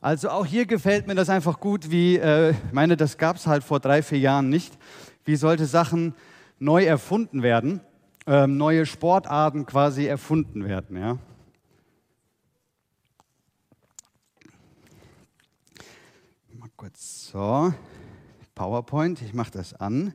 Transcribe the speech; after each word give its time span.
Also 0.00 0.30
auch 0.30 0.46
hier 0.46 0.64
gefällt 0.64 1.08
mir 1.08 1.16
das 1.16 1.28
einfach 1.28 1.58
gut, 1.58 1.90
wie, 1.90 2.18
äh, 2.18 2.50
ich 2.50 2.72
meine, 2.72 2.96
das 2.96 3.18
gab 3.18 3.34
es 3.34 3.48
halt 3.48 3.64
vor 3.64 3.80
drei, 3.80 4.00
vier 4.00 4.20
Jahren 4.20 4.48
nicht, 4.48 4.78
wie 5.24 5.34
solche 5.34 5.66
Sachen 5.66 6.14
neu 6.60 6.84
erfunden 6.84 7.42
werden, 7.42 7.80
ähm, 8.24 8.56
neue 8.56 8.86
Sportarten 8.86 9.66
quasi 9.66 10.06
erfunden 10.06 10.68
werden. 10.68 10.96
Ja? 10.96 11.18
Mal 16.52 16.70
kurz 16.76 17.30
so, 17.32 17.74
PowerPoint, 18.54 19.20
ich 19.22 19.34
mache 19.34 19.50
das 19.50 19.74
an. 19.74 20.14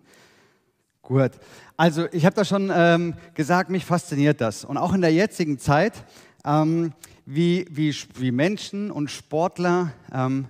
Gut, 1.02 1.32
also 1.76 2.08
ich 2.14 2.26
habe 2.26 2.38
da 2.38 2.46
schon 2.46 2.72
ähm, 2.74 3.16
gesagt, 3.34 3.70
mich 3.70 3.84
fasziniert 3.84 4.40
das. 4.40 4.64
Und 4.64 4.78
auch 4.78 4.94
in 4.94 5.02
der 5.02 5.12
jetzigen 5.12 5.60
Zeit, 5.60 6.06
ähm, 6.46 6.94
wie, 7.26 7.66
wie, 7.70 7.96
wie 8.16 8.32
Menschen 8.32 8.92
und 8.92 9.10
Sportler 9.10 9.94
ähm, 10.14 10.48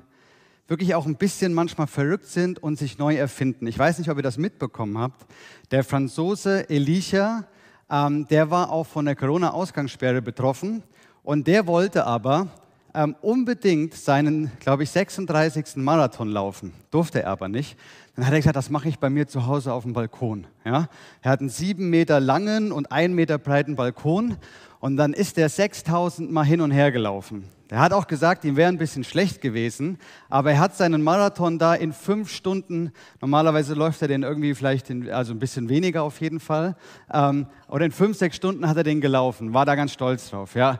wirklich 0.67 0.95
auch 0.95 1.05
ein 1.05 1.17
bisschen 1.17 1.53
manchmal 1.53 1.87
verrückt 1.87 2.25
sind 2.25 2.61
und 2.61 2.77
sich 2.77 2.97
neu 2.97 3.15
erfinden. 3.15 3.67
Ich 3.67 3.77
weiß 3.77 3.99
nicht, 3.99 4.09
ob 4.09 4.17
ihr 4.17 4.23
das 4.23 4.37
mitbekommen 4.37 4.97
habt. 4.97 5.25
Der 5.71 5.83
Franzose 5.83 6.69
Elisha, 6.69 7.45
ähm, 7.89 8.27
der 8.27 8.49
war 8.49 8.71
auch 8.71 8.85
von 8.85 9.05
der 9.05 9.15
Corona-Ausgangssperre 9.15 10.21
betroffen 10.21 10.83
und 11.21 11.47
der 11.47 11.67
wollte 11.67 12.05
aber 12.05 12.47
ähm, 12.93 13.15
unbedingt 13.21 13.93
seinen, 13.95 14.51
glaube 14.59 14.83
ich, 14.83 14.91
36. 14.91 15.77
Marathon 15.77 16.29
laufen. 16.29 16.73
Durfte 16.91 17.23
er 17.23 17.29
aber 17.29 17.47
nicht. 17.47 17.77
Dann 18.15 18.25
hat 18.25 18.33
er 18.33 18.39
gesagt, 18.39 18.55
das 18.55 18.69
mache 18.69 18.89
ich 18.89 18.99
bei 18.99 19.09
mir 19.09 19.27
zu 19.27 19.47
Hause 19.47 19.73
auf 19.73 19.83
dem 19.83 19.93
Balkon. 19.93 20.45
Ja? 20.63 20.87
Er 21.21 21.31
hat 21.31 21.39
einen 21.39 21.49
sieben 21.49 21.89
Meter 21.89 22.19
langen 22.19 22.71
und 22.71 22.91
einen 22.91 23.15
Meter 23.15 23.39
breiten 23.39 23.75
Balkon 23.75 24.37
und 24.79 24.97
dann 24.97 25.13
ist 25.13 25.37
er 25.37 25.49
6000 25.49 26.31
Mal 26.31 26.43
hin 26.43 26.61
und 26.61 26.71
her 26.71 26.91
gelaufen. 26.91 27.45
Er 27.69 27.79
hat 27.79 27.91
auch 27.91 28.05
gesagt, 28.05 28.45
ihm 28.45 28.55
wäre 28.55 28.69
ein 28.69 28.77
bisschen 28.77 29.03
schlecht 29.03 29.41
gewesen, 29.41 29.97
aber 30.29 30.51
er 30.51 30.59
hat 30.59 30.75
seinen 30.75 31.01
Marathon 31.01 31.57
da 31.57 31.73
in 31.73 31.91
fünf 31.91 32.29
Stunden, 32.29 32.91
normalerweise 33.19 33.73
läuft 33.73 34.03
er 34.03 34.07
den 34.07 34.21
irgendwie 34.21 34.53
vielleicht, 34.53 34.91
in, 34.91 35.09
also 35.09 35.33
ein 35.33 35.39
bisschen 35.39 35.69
weniger 35.69 36.03
auf 36.03 36.21
jeden 36.21 36.39
Fall, 36.39 36.75
ähm, 37.11 37.47
oder 37.67 37.85
in 37.85 37.91
fünf, 37.91 38.17
sechs 38.17 38.35
Stunden 38.35 38.69
hat 38.69 38.77
er 38.77 38.83
den 38.83 39.01
gelaufen, 39.01 39.55
war 39.55 39.65
da 39.65 39.73
ganz 39.73 39.91
stolz 39.91 40.29
drauf. 40.29 40.53
Ja. 40.53 40.79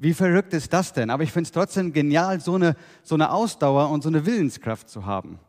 Wie 0.00 0.14
verrückt 0.14 0.54
ist 0.54 0.72
das 0.72 0.92
denn? 0.92 1.10
Aber 1.10 1.24
ich 1.24 1.32
finde 1.32 1.48
es 1.48 1.52
trotzdem 1.52 1.92
genial, 1.92 2.40
so 2.40 2.54
eine, 2.54 2.76
so 3.02 3.16
eine 3.16 3.32
Ausdauer 3.32 3.90
und 3.90 4.02
so 4.02 4.08
eine 4.08 4.24
Willenskraft 4.24 4.88
zu 4.88 5.06
haben. 5.06 5.40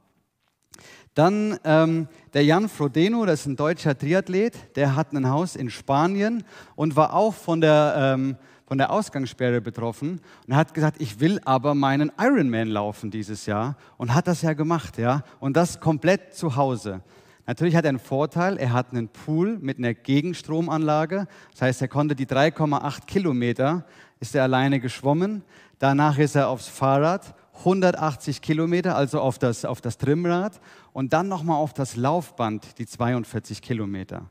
Dann 1.14 1.59
ähm, 1.64 2.08
der 2.33 2.44
Jan 2.45 2.67
Frodeno, 2.67 3.25
das 3.25 3.42
ist 3.42 3.45
ein 3.45 3.55
deutscher 3.55 3.95
Triathlet, 3.95 4.75
der 4.75 4.95
hat 4.95 5.14
ein 5.14 5.30
Haus 5.30 5.55
in 5.55 5.70
Spanien 5.70 6.44
und 6.75 6.95
war 6.95 7.14
auch 7.14 7.33
von 7.33 7.61
der, 7.61 7.94
ähm, 7.97 8.38
von 8.66 8.80
der 8.80 8.92
Ausgangssperre 8.92 9.61
betroffen 9.61 10.20
und 10.47 10.55
hat 10.55 10.73
gesagt, 10.73 11.00
ich 11.00 11.20
will 11.20 11.39
aber 11.45 11.75
meinen 11.75 12.11
Ironman 12.20 12.70
laufen 12.70 13.11
dieses 13.11 13.45
Jahr 13.45 13.75
und 13.97 14.16
hat 14.16 14.27
das 14.27 14.42
ja 14.42 14.53
gemacht, 14.53 14.97
ja, 14.97 15.23
und 15.39 15.58
das 15.58 15.80
komplett 15.80 16.33
zu 16.33 16.55
Hause. 16.55 17.02
Natürlich 17.50 17.75
hat 17.75 17.83
er 17.83 17.89
einen 17.89 18.00
Vorteil, 18.00 18.58
er 18.58 18.73
hat 18.73 18.92
einen 18.92 19.09
Pool 19.09 19.58
mit 19.59 19.80
einer 19.80 19.95
Gegenstromanlage, 19.95 21.27
das 21.52 21.61
heißt, 21.64 21.81
er 21.81 21.88
konnte 21.88 22.16
die 22.16 22.27
3,8 22.27 23.08
Kilometer, 23.08 23.86
ist 24.20 24.36
er 24.36 24.44
alleine 24.44 24.80
geschwommen, 24.80 25.44
danach 25.80 26.17
ist 26.17 26.36
er 26.36 26.50
aufs 26.50 26.67
Fahrrad 26.67 27.36
180 27.59 28.42
Kilometer, 28.42 28.95
also 28.95 29.20
auf 29.20 29.38
das, 29.38 29.66
auf 29.66 29.81
das 29.81 29.98
Trimmrad 29.98 30.59
und 30.94 31.14
dann 31.14 31.28
nochmal 31.28 31.58
auf 31.58 31.73
das 31.73 31.95
Laufband, 31.95 32.78
die 32.80 32.86
42 32.86 33.61
Kilometer. 33.61 34.30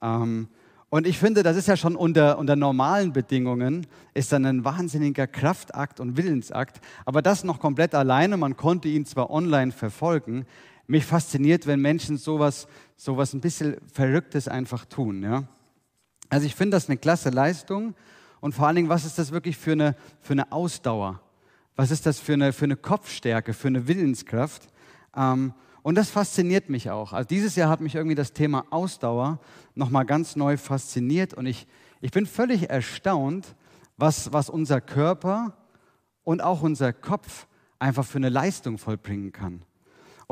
Ähm, 0.00 0.48
und 0.88 1.06
ich 1.06 1.18
finde, 1.18 1.42
das 1.42 1.56
ist 1.56 1.68
ja 1.68 1.76
schon 1.78 1.96
unter, 1.96 2.36
unter 2.38 2.54
normalen 2.54 3.14
Bedingungen, 3.14 3.86
ist 4.12 4.30
dann 4.30 4.44
ein 4.44 4.62
wahnsinniger 4.62 5.26
Kraftakt 5.26 6.00
und 6.00 6.18
Willensakt. 6.18 6.82
Aber 7.06 7.22
das 7.22 7.44
noch 7.44 7.60
komplett 7.60 7.94
alleine, 7.94 8.36
man 8.36 8.58
konnte 8.58 8.88
ihn 8.88 9.06
zwar 9.06 9.30
online 9.30 9.72
verfolgen. 9.72 10.44
Mich 10.86 11.06
fasziniert, 11.06 11.66
wenn 11.66 11.80
Menschen 11.80 12.18
sowas, 12.18 12.66
sowas 12.96 13.32
ein 13.32 13.40
bisschen 13.40 13.76
Verrücktes 13.90 14.48
einfach 14.48 14.84
tun. 14.84 15.22
Ja? 15.22 15.44
Also 16.28 16.44
ich 16.44 16.54
finde 16.54 16.76
das 16.76 16.90
eine 16.90 16.98
klasse 16.98 17.30
Leistung. 17.30 17.94
Und 18.42 18.56
vor 18.56 18.66
allen 18.66 18.74
Dingen, 18.74 18.88
was 18.88 19.04
ist 19.04 19.20
das 19.20 19.30
wirklich 19.30 19.56
für 19.56 19.70
eine, 19.70 19.94
für 20.20 20.32
eine 20.32 20.50
Ausdauer? 20.50 21.20
Was 21.76 21.92
ist 21.92 22.06
das 22.06 22.18
für 22.18 22.32
eine, 22.32 22.52
für 22.52 22.64
eine 22.64 22.74
Kopfstärke, 22.74 23.54
für 23.54 23.68
eine 23.68 23.86
Willenskraft? 23.86 24.66
Ähm, 25.16 25.54
und 25.82 25.94
das 25.94 26.10
fasziniert 26.10 26.68
mich 26.68 26.90
auch. 26.90 27.12
Also 27.12 27.28
dieses 27.28 27.54
Jahr 27.54 27.70
hat 27.70 27.80
mich 27.80 27.94
irgendwie 27.94 28.16
das 28.16 28.32
Thema 28.32 28.66
Ausdauer 28.70 29.38
nochmal 29.76 30.04
ganz 30.06 30.34
neu 30.34 30.56
fasziniert 30.56 31.34
und 31.34 31.46
ich, 31.46 31.68
ich 32.00 32.10
bin 32.10 32.26
völlig 32.26 32.68
erstaunt, 32.68 33.54
was, 33.96 34.32
was 34.32 34.50
unser 34.50 34.80
Körper 34.80 35.56
und 36.24 36.42
auch 36.42 36.62
unser 36.62 36.92
Kopf 36.92 37.46
einfach 37.78 38.04
für 38.04 38.18
eine 38.18 38.28
Leistung 38.28 38.76
vollbringen 38.76 39.30
kann. 39.30 39.62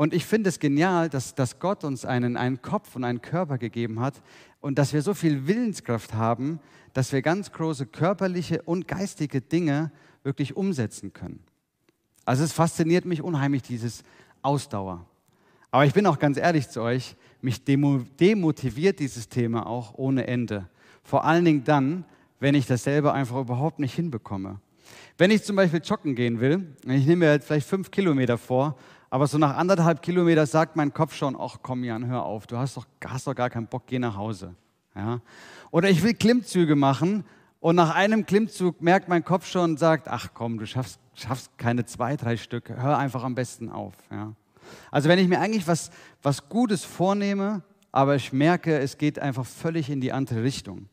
Und 0.01 0.15
ich 0.15 0.25
finde 0.25 0.49
es 0.49 0.57
genial, 0.57 1.09
dass, 1.09 1.35
dass 1.35 1.59
Gott 1.59 1.83
uns 1.83 2.05
einen, 2.05 2.35
einen 2.35 2.63
Kopf 2.63 2.95
und 2.95 3.03
einen 3.03 3.21
Körper 3.21 3.59
gegeben 3.59 3.99
hat 3.99 4.19
und 4.59 4.79
dass 4.79 4.93
wir 4.93 5.03
so 5.03 5.13
viel 5.13 5.45
Willenskraft 5.45 6.15
haben, 6.15 6.59
dass 6.93 7.13
wir 7.13 7.21
ganz 7.21 7.51
große 7.51 7.85
körperliche 7.85 8.63
und 8.63 8.87
geistige 8.87 9.41
Dinge 9.41 9.91
wirklich 10.23 10.57
umsetzen 10.57 11.13
können. 11.13 11.43
Also 12.25 12.43
es 12.43 12.51
fasziniert 12.51 13.05
mich 13.05 13.21
unheimlich, 13.21 13.61
dieses 13.61 14.03
Ausdauer. 14.41 15.05
Aber 15.69 15.85
ich 15.85 15.93
bin 15.93 16.07
auch 16.07 16.17
ganz 16.17 16.37
ehrlich 16.37 16.67
zu 16.67 16.81
euch, 16.81 17.15
mich 17.43 17.63
demotiviert 17.63 18.97
dieses 18.97 19.29
Thema 19.29 19.67
auch 19.67 19.93
ohne 19.99 20.25
Ende. 20.25 20.67
Vor 21.03 21.25
allen 21.25 21.45
Dingen 21.45 21.63
dann, 21.63 22.05
wenn 22.39 22.55
ich 22.55 22.65
das 22.65 22.85
selber 22.85 23.13
einfach 23.13 23.39
überhaupt 23.39 23.77
nicht 23.77 23.93
hinbekomme. 23.93 24.61
Wenn 25.19 25.29
ich 25.29 25.43
zum 25.43 25.57
Beispiel 25.57 25.81
joggen 25.83 26.15
gehen 26.15 26.39
will, 26.39 26.75
ich 26.87 27.05
nehme 27.05 27.17
mir 27.17 27.33
jetzt 27.33 27.45
vielleicht 27.45 27.67
fünf 27.67 27.91
Kilometer 27.91 28.39
vor, 28.39 28.79
aber 29.11 29.27
so 29.27 29.37
nach 29.37 29.57
anderthalb 29.57 30.01
Kilometer 30.01 30.45
sagt 30.45 30.77
mein 30.77 30.93
Kopf 30.93 31.13
schon, 31.13 31.35
ach 31.37 31.57
komm 31.61 31.83
Jan, 31.83 32.07
hör 32.07 32.23
auf, 32.23 32.47
du 32.47 32.57
hast 32.57 32.77
doch, 32.77 32.87
hast 33.05 33.27
doch 33.27 33.35
gar 33.35 33.49
keinen 33.49 33.67
Bock, 33.67 33.83
geh 33.85 33.99
nach 33.99 34.15
Hause. 34.15 34.55
Ja? 34.95 35.19
Oder 35.69 35.89
ich 35.89 36.01
will 36.01 36.13
Klimmzüge 36.13 36.77
machen 36.77 37.25
und 37.59 37.75
nach 37.75 37.93
einem 37.93 38.25
Klimmzug 38.25 38.81
merkt 38.81 39.09
mein 39.09 39.25
Kopf 39.25 39.45
schon 39.45 39.71
und 39.71 39.79
sagt, 39.79 40.07
ach 40.07 40.29
komm, 40.33 40.57
du 40.57 40.65
schaffst, 40.65 40.97
schaffst 41.13 41.57
keine 41.57 41.85
zwei, 41.85 42.15
drei 42.15 42.37
Stück, 42.37 42.69
hör 42.69 42.97
einfach 42.97 43.25
am 43.25 43.35
besten 43.35 43.69
auf. 43.69 43.95
Ja? 44.09 44.31
Also 44.91 45.09
wenn 45.09 45.19
ich 45.19 45.27
mir 45.27 45.41
eigentlich 45.41 45.67
was, 45.67 45.91
was 46.23 46.47
Gutes 46.47 46.85
vornehme, 46.85 47.63
aber 47.91 48.15
ich 48.15 48.31
merke, 48.31 48.79
es 48.79 48.97
geht 48.97 49.19
einfach 49.19 49.45
völlig 49.45 49.89
in 49.89 49.99
die 49.99 50.13
andere 50.13 50.41
Richtung. 50.41 50.87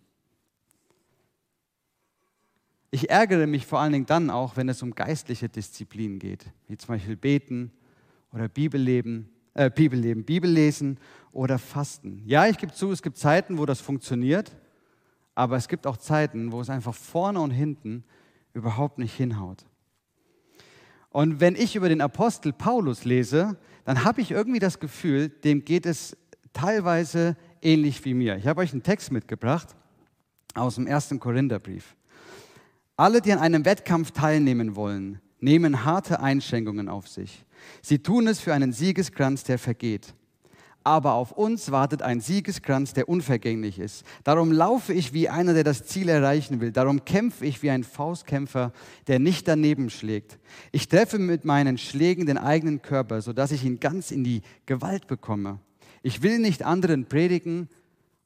Ich 2.90 3.10
ärgere 3.10 3.46
mich 3.46 3.64
vor 3.64 3.78
allen 3.78 3.92
Dingen 3.92 4.06
dann 4.06 4.28
auch, 4.28 4.56
wenn 4.56 4.68
es 4.68 4.82
um 4.82 4.96
geistliche 4.96 5.48
Disziplinen 5.48 6.18
geht, 6.18 6.46
wie 6.66 6.76
zum 6.76 6.88
Beispiel 6.88 7.14
Beten 7.14 7.70
oder 8.32 8.48
Bibelleben, 8.48 9.28
äh, 9.54 9.70
Bibelleben, 9.70 10.24
Bibellesen 10.24 10.98
oder 11.32 11.58
Fasten. 11.58 12.22
Ja, 12.26 12.46
ich 12.46 12.58
gebe 12.58 12.72
zu, 12.72 12.90
es 12.92 13.02
gibt 13.02 13.18
Zeiten, 13.18 13.58
wo 13.58 13.66
das 13.66 13.80
funktioniert, 13.80 14.56
aber 15.34 15.56
es 15.56 15.68
gibt 15.68 15.86
auch 15.86 15.96
Zeiten, 15.96 16.52
wo 16.52 16.60
es 16.60 16.70
einfach 16.70 16.94
vorne 16.94 17.40
und 17.40 17.50
hinten 17.50 18.04
überhaupt 18.52 18.98
nicht 18.98 19.14
hinhaut. 19.14 19.64
Und 21.10 21.40
wenn 21.40 21.56
ich 21.56 21.74
über 21.76 21.88
den 21.88 22.00
Apostel 22.00 22.52
Paulus 22.52 23.04
lese, 23.04 23.56
dann 23.84 24.04
habe 24.04 24.20
ich 24.20 24.30
irgendwie 24.30 24.58
das 24.58 24.78
Gefühl, 24.78 25.28
dem 25.28 25.64
geht 25.64 25.86
es 25.86 26.16
teilweise 26.52 27.36
ähnlich 27.62 28.04
wie 28.04 28.14
mir. 28.14 28.36
Ich 28.36 28.46
habe 28.46 28.60
euch 28.60 28.72
einen 28.72 28.82
Text 28.82 29.10
mitgebracht 29.10 29.74
aus 30.54 30.74
dem 30.74 30.86
ersten 30.86 31.18
Korintherbrief. 31.18 31.96
Alle, 32.96 33.20
die 33.20 33.32
an 33.32 33.38
einem 33.38 33.64
Wettkampf 33.64 34.10
teilnehmen 34.10 34.76
wollen, 34.76 35.20
nehmen 35.40 35.84
harte 35.84 36.20
Einschränkungen 36.20 36.88
auf 36.88 37.08
sich. 37.08 37.44
Sie 37.82 37.98
tun 37.98 38.26
es 38.26 38.40
für 38.40 38.54
einen 38.54 38.72
Siegeskranz, 38.72 39.44
der 39.44 39.58
vergeht 39.58 40.14
aber 40.88 41.12
auf 41.12 41.32
uns 41.32 41.70
wartet 41.70 42.00
ein 42.00 42.22
Siegeskranz, 42.22 42.94
der 42.94 43.10
unvergänglich 43.10 43.78
ist. 43.78 44.06
Darum 44.24 44.50
laufe 44.50 44.94
ich 44.94 45.12
wie 45.12 45.28
einer, 45.28 45.52
der 45.52 45.62
das 45.62 45.84
Ziel 45.84 46.08
erreichen 46.08 46.62
will. 46.62 46.72
Darum 46.72 47.04
kämpfe 47.04 47.44
ich 47.44 47.62
wie 47.62 47.68
ein 47.68 47.84
Faustkämpfer, 47.84 48.72
der 49.06 49.18
nicht 49.18 49.46
daneben 49.46 49.90
schlägt. 49.90 50.38
Ich 50.72 50.88
treffe 50.88 51.18
mit 51.18 51.44
meinen 51.44 51.76
Schlägen 51.76 52.24
den 52.24 52.38
eigenen 52.38 52.80
Körper, 52.80 53.20
sodass 53.20 53.52
ich 53.52 53.64
ihn 53.64 53.80
ganz 53.80 54.10
in 54.10 54.24
die 54.24 54.40
Gewalt 54.64 55.06
bekomme. 55.08 55.58
Ich 56.02 56.22
will 56.22 56.38
nicht 56.38 56.62
anderen 56.62 57.04
predigen 57.04 57.68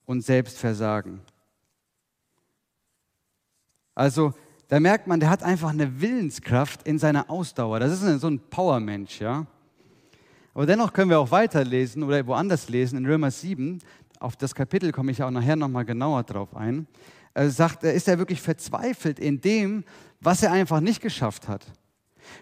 und 0.04 0.20
selbst 0.20 0.56
versagen. 0.56 1.20
Also, 3.96 4.34
da 4.72 4.80
merkt 4.80 5.06
man, 5.06 5.20
der 5.20 5.28
hat 5.28 5.42
einfach 5.42 5.69
eine 5.69 6.00
Willenskraft 6.00 6.88
in 6.88 6.98
seiner 6.98 7.28
Ausdauer. 7.28 7.78
Das 7.78 7.92
ist 7.92 8.20
so 8.22 8.26
ein 8.26 8.38
Powermensch, 8.38 9.20
ja. 9.20 9.46
Aber 10.54 10.64
dennoch 10.64 10.94
können 10.94 11.10
wir 11.10 11.20
auch 11.20 11.30
weiterlesen 11.30 12.02
oder 12.02 12.26
woanders 12.26 12.70
lesen, 12.70 12.96
in 12.96 13.04
Römer 13.04 13.30
7, 13.30 13.80
auf 14.19 14.34
das 14.34 14.54
Kapitel 14.54 14.90
komme 14.90 15.12
ich 15.12 15.22
auch 15.22 15.30
nachher 15.30 15.56
nochmal 15.56 15.84
genauer 15.84 16.22
drauf 16.22 16.56
ein, 16.56 16.86
er 17.34 17.50
sagt, 17.50 17.84
ist 17.84 18.08
er 18.08 18.16
wirklich 18.16 18.40
verzweifelt 18.40 19.19
in 19.19 19.42
dem, 19.42 19.84
was 20.22 20.42
er 20.42 20.52
einfach 20.52 20.80
nicht 20.80 21.02
geschafft 21.02 21.48
hat. 21.48 21.66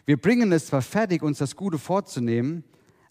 Wir 0.07 0.17
bringen 0.17 0.53
es 0.53 0.67
zwar 0.67 0.83
fertig, 0.83 1.25
uns 1.25 1.39
das 1.39 1.57
Gute 1.57 1.79
vorzunehmen, 1.79 2.63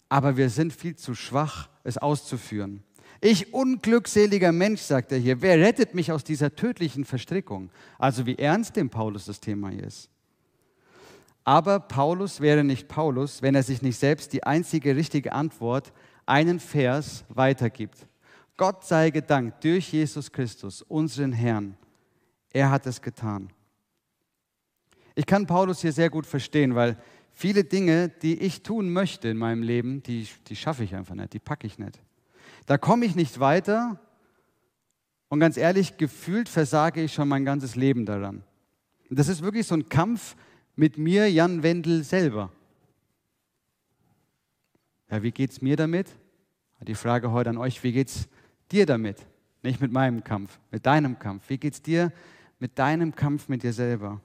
aber 0.08 0.38
wir 0.38 0.48
sind 0.48 0.72
viel 0.72 0.96
zu 0.96 1.14
schwach, 1.14 1.68
es 1.84 1.98
auszuführen. 1.98 2.82
Ich 3.20 3.52
unglückseliger 3.52 4.50
Mensch, 4.50 4.80
sagt 4.80 5.12
er 5.12 5.18
hier, 5.18 5.42
wer 5.42 5.58
rettet 5.58 5.94
mich 5.94 6.10
aus 6.10 6.24
dieser 6.24 6.54
tödlichen 6.54 7.04
Verstrickung? 7.04 7.70
Also 7.98 8.24
wie 8.24 8.36
ernst 8.36 8.76
dem 8.76 8.88
Paulus 8.88 9.26
das 9.26 9.40
Thema 9.40 9.68
hier 9.68 9.84
ist. 9.84 10.08
Aber 11.44 11.80
Paulus 11.80 12.40
wäre 12.40 12.64
nicht 12.64 12.88
Paulus, 12.88 13.42
wenn 13.42 13.54
er 13.54 13.62
sich 13.62 13.82
nicht 13.82 13.98
selbst 13.98 14.32
die 14.32 14.44
einzige 14.44 14.96
richtige 14.96 15.32
Antwort, 15.32 15.92
einen 16.24 16.60
Vers, 16.60 17.24
weitergibt. 17.28 18.06
Gott 18.56 18.84
sei 18.84 19.10
gedankt 19.10 19.64
durch 19.64 19.92
Jesus 19.92 20.32
Christus, 20.32 20.82
unseren 20.82 21.32
Herrn. 21.32 21.76
Er 22.52 22.70
hat 22.70 22.86
es 22.86 23.02
getan. 23.02 23.50
Ich 25.14 25.26
kann 25.26 25.46
Paulus 25.46 25.80
hier 25.80 25.92
sehr 25.92 26.08
gut 26.08 26.26
verstehen, 26.26 26.74
weil 26.74 26.96
viele 27.32 27.64
Dinge, 27.64 28.08
die 28.08 28.40
ich 28.40 28.62
tun 28.62 28.90
möchte 28.90 29.28
in 29.28 29.36
meinem 29.36 29.62
Leben, 29.62 30.02
die, 30.02 30.26
die 30.46 30.56
schaffe 30.56 30.84
ich 30.84 30.94
einfach 30.94 31.14
nicht, 31.14 31.32
die 31.32 31.38
packe 31.38 31.66
ich 31.66 31.78
nicht. 31.78 32.00
Da 32.66 32.78
komme 32.78 33.06
ich 33.06 33.14
nicht 33.14 33.40
weiter 33.40 33.98
und 35.28 35.40
ganz 35.40 35.56
ehrlich, 35.56 35.96
gefühlt 35.96 36.48
versage 36.48 37.02
ich 37.02 37.14
schon 37.14 37.28
mein 37.28 37.44
ganzes 37.44 37.76
Leben 37.76 38.04
daran. 38.04 38.42
Und 39.08 39.18
das 39.18 39.28
ist 39.28 39.42
wirklich 39.42 39.66
so 39.66 39.74
ein 39.74 39.88
Kampf 39.88 40.36
mit 40.74 40.98
mir, 40.98 41.30
Jan 41.30 41.62
Wendel, 41.62 42.04
selber. 42.04 42.50
Ja, 45.10 45.22
wie 45.22 45.30
geht 45.30 45.50
es 45.50 45.62
mir 45.62 45.76
damit? 45.76 46.08
Die 46.82 46.94
Frage 46.94 47.30
heute 47.30 47.50
an 47.50 47.58
euch, 47.58 47.82
wie 47.82 47.92
geht 47.92 48.08
es 48.08 48.28
dir 48.70 48.86
damit? 48.86 49.18
Nicht 49.62 49.80
mit 49.80 49.92
meinem 49.92 50.24
Kampf, 50.24 50.58
mit 50.70 50.86
deinem 50.86 51.18
Kampf. 51.18 51.48
Wie 51.48 51.58
geht 51.58 51.74
es 51.74 51.82
dir 51.82 52.12
mit 52.58 52.78
deinem 52.78 53.14
Kampf 53.14 53.48
mit 53.48 53.62
dir 53.62 53.72
selber? 53.72 54.20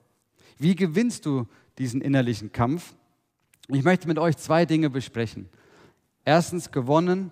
Wie 0.58 0.76
gewinnst 0.76 1.26
du 1.26 1.48
diesen 1.78 2.02
innerlichen 2.02 2.52
Kampf? 2.52 2.96
Ich 3.68 3.84
möchte 3.84 4.08
mit 4.08 4.20
euch 4.20 4.38
zwei 4.38 4.66
Dinge 4.66 4.90
besprechen. 4.90 5.50
Erstens, 6.24 6.72
gewonnen 6.72 7.32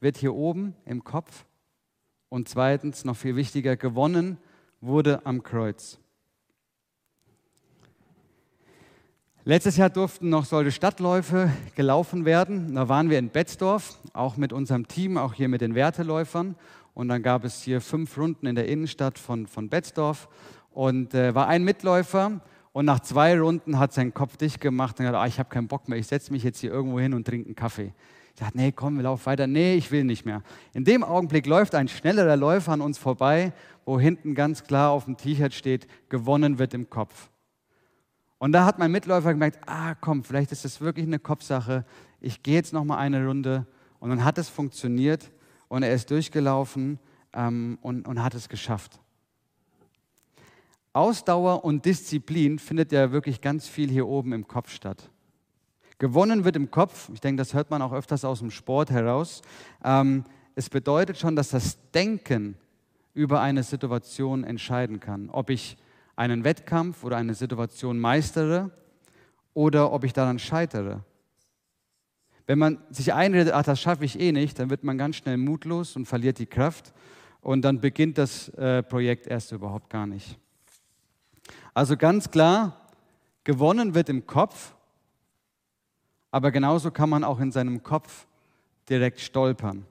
wird 0.00 0.16
hier 0.16 0.34
oben 0.34 0.74
im 0.84 1.04
Kopf. 1.04 1.44
Und 2.28 2.48
zweitens, 2.48 3.04
noch 3.04 3.16
viel 3.16 3.36
wichtiger, 3.36 3.76
gewonnen 3.76 4.38
wurde 4.80 5.24
am 5.24 5.42
Kreuz. 5.42 5.98
Letztes 9.44 9.78
Jahr 9.78 9.88
durften 9.88 10.28
noch 10.28 10.44
solche 10.44 10.70
Stadtläufe 10.70 11.50
gelaufen 11.74 12.26
werden. 12.26 12.74
Da 12.74 12.90
waren 12.90 13.08
wir 13.08 13.18
in 13.18 13.30
Betzdorf, 13.30 13.98
auch 14.12 14.36
mit 14.36 14.52
unserem 14.52 14.88
Team, 14.88 15.16
auch 15.16 15.32
hier 15.32 15.48
mit 15.48 15.62
den 15.62 15.74
Werteläufern. 15.74 16.54
Und 16.92 17.08
dann 17.08 17.22
gab 17.22 17.44
es 17.44 17.62
hier 17.62 17.80
fünf 17.80 18.18
Runden 18.18 18.46
in 18.46 18.56
der 18.56 18.68
Innenstadt 18.68 19.18
von, 19.18 19.46
von 19.46 19.70
Betzdorf. 19.70 20.28
Und 20.70 21.14
äh, 21.14 21.34
war 21.34 21.48
ein 21.48 21.64
Mitläufer. 21.64 22.42
Und 22.72 22.84
nach 22.84 23.00
zwei 23.00 23.40
Runden 23.40 23.78
hat 23.78 23.94
sein 23.94 24.12
Kopf 24.12 24.36
dicht 24.36 24.60
gemacht 24.60 25.00
und 25.00 25.06
gesagt, 25.06 25.16
ah, 25.16 25.26
ich 25.26 25.38
habe 25.38 25.48
keinen 25.48 25.66
Bock 25.66 25.88
mehr, 25.88 25.98
ich 25.98 26.06
setze 26.06 26.30
mich 26.30 26.42
jetzt 26.42 26.60
hier 26.60 26.70
irgendwo 26.70 27.00
hin 27.00 27.14
und 27.14 27.26
trinke 27.26 27.46
einen 27.46 27.56
Kaffee. 27.56 27.94
Ich 28.38 28.44
dachte, 28.44 28.56
nee, 28.56 28.70
komm, 28.70 28.94
wir 28.94 29.02
laufen 29.02 29.26
weiter. 29.26 29.48
Nee, 29.48 29.74
ich 29.74 29.90
will 29.90 30.04
nicht 30.04 30.24
mehr. 30.24 30.44
In 30.72 30.84
dem 30.84 31.02
Augenblick 31.02 31.44
läuft 31.44 31.74
ein 31.74 31.88
schnellerer 31.88 32.36
Läufer 32.36 32.70
an 32.70 32.80
uns 32.80 32.96
vorbei, 32.96 33.52
wo 33.84 33.98
hinten 33.98 34.36
ganz 34.36 34.62
klar 34.62 34.92
auf 34.92 35.06
dem 35.06 35.16
T-Shirt 35.16 35.52
steht, 35.52 35.88
gewonnen 36.08 36.60
wird 36.60 36.72
im 36.72 36.88
Kopf. 36.88 37.30
Und 38.38 38.52
da 38.52 38.64
hat 38.64 38.78
mein 38.78 38.92
Mitläufer 38.92 39.32
gemerkt, 39.32 39.58
ah 39.66 39.96
komm, 39.96 40.22
vielleicht 40.22 40.52
ist 40.52 40.64
das 40.64 40.80
wirklich 40.80 41.04
eine 41.04 41.18
Kopfsache. 41.18 41.84
Ich 42.20 42.44
gehe 42.44 42.54
jetzt 42.54 42.72
noch 42.72 42.84
mal 42.84 42.98
eine 42.98 43.26
Runde. 43.26 43.66
Und 43.98 44.10
dann 44.10 44.22
hat 44.22 44.38
es 44.38 44.48
funktioniert 44.48 45.32
und 45.66 45.82
er 45.82 45.92
ist 45.92 46.08
durchgelaufen 46.12 47.00
ähm, 47.32 47.76
und, 47.82 48.06
und 48.06 48.22
hat 48.22 48.34
es 48.36 48.48
geschafft. 48.48 49.00
Ausdauer 50.92 51.64
und 51.64 51.84
Disziplin 51.84 52.60
findet 52.60 52.92
ja 52.92 53.10
wirklich 53.10 53.40
ganz 53.40 53.66
viel 53.66 53.90
hier 53.90 54.06
oben 54.06 54.32
im 54.32 54.46
Kopf 54.46 54.70
statt. 54.70 55.10
Gewonnen 55.98 56.44
wird 56.44 56.54
im 56.54 56.70
Kopf, 56.70 57.10
ich 57.12 57.20
denke, 57.20 57.40
das 57.40 57.54
hört 57.54 57.70
man 57.70 57.82
auch 57.82 57.92
öfters 57.92 58.24
aus 58.24 58.38
dem 58.38 58.50
Sport 58.50 58.90
heraus. 58.90 59.42
Ähm, 59.84 60.24
es 60.54 60.70
bedeutet 60.70 61.18
schon, 61.18 61.34
dass 61.34 61.50
das 61.50 61.78
Denken 61.90 62.56
über 63.14 63.40
eine 63.40 63.64
Situation 63.64 64.44
entscheiden 64.44 65.00
kann. 65.00 65.28
Ob 65.30 65.50
ich 65.50 65.76
einen 66.14 66.44
Wettkampf 66.44 67.02
oder 67.02 67.16
eine 67.16 67.34
Situation 67.34 67.98
meistere 67.98 68.70
oder 69.54 69.92
ob 69.92 70.04
ich 70.04 70.12
daran 70.12 70.38
scheitere. 70.38 71.02
Wenn 72.46 72.58
man 72.58 72.78
sich 72.90 73.12
einredet, 73.12 73.52
ach, 73.52 73.64
das 73.64 73.80
schaffe 73.80 74.04
ich 74.04 74.18
eh 74.18 74.32
nicht, 74.32 74.58
dann 74.58 74.70
wird 74.70 74.84
man 74.84 74.98
ganz 74.98 75.16
schnell 75.16 75.36
mutlos 75.36 75.96
und 75.96 76.06
verliert 76.06 76.38
die 76.38 76.46
Kraft 76.46 76.94
und 77.40 77.62
dann 77.62 77.80
beginnt 77.80 78.18
das 78.18 78.48
äh, 78.50 78.82
Projekt 78.82 79.26
erst 79.26 79.52
überhaupt 79.52 79.90
gar 79.90 80.06
nicht. 80.06 80.38
Also 81.74 81.96
ganz 81.96 82.30
klar, 82.30 82.88
gewonnen 83.44 83.94
wird 83.94 84.08
im 84.08 84.26
Kopf, 84.26 84.74
aber 86.30 86.50
genauso 86.50 86.90
kann 86.90 87.10
man 87.10 87.24
auch 87.24 87.40
in 87.40 87.52
seinem 87.52 87.82
Kopf 87.82 88.26
direkt 88.88 89.20
stolpern. 89.20 89.84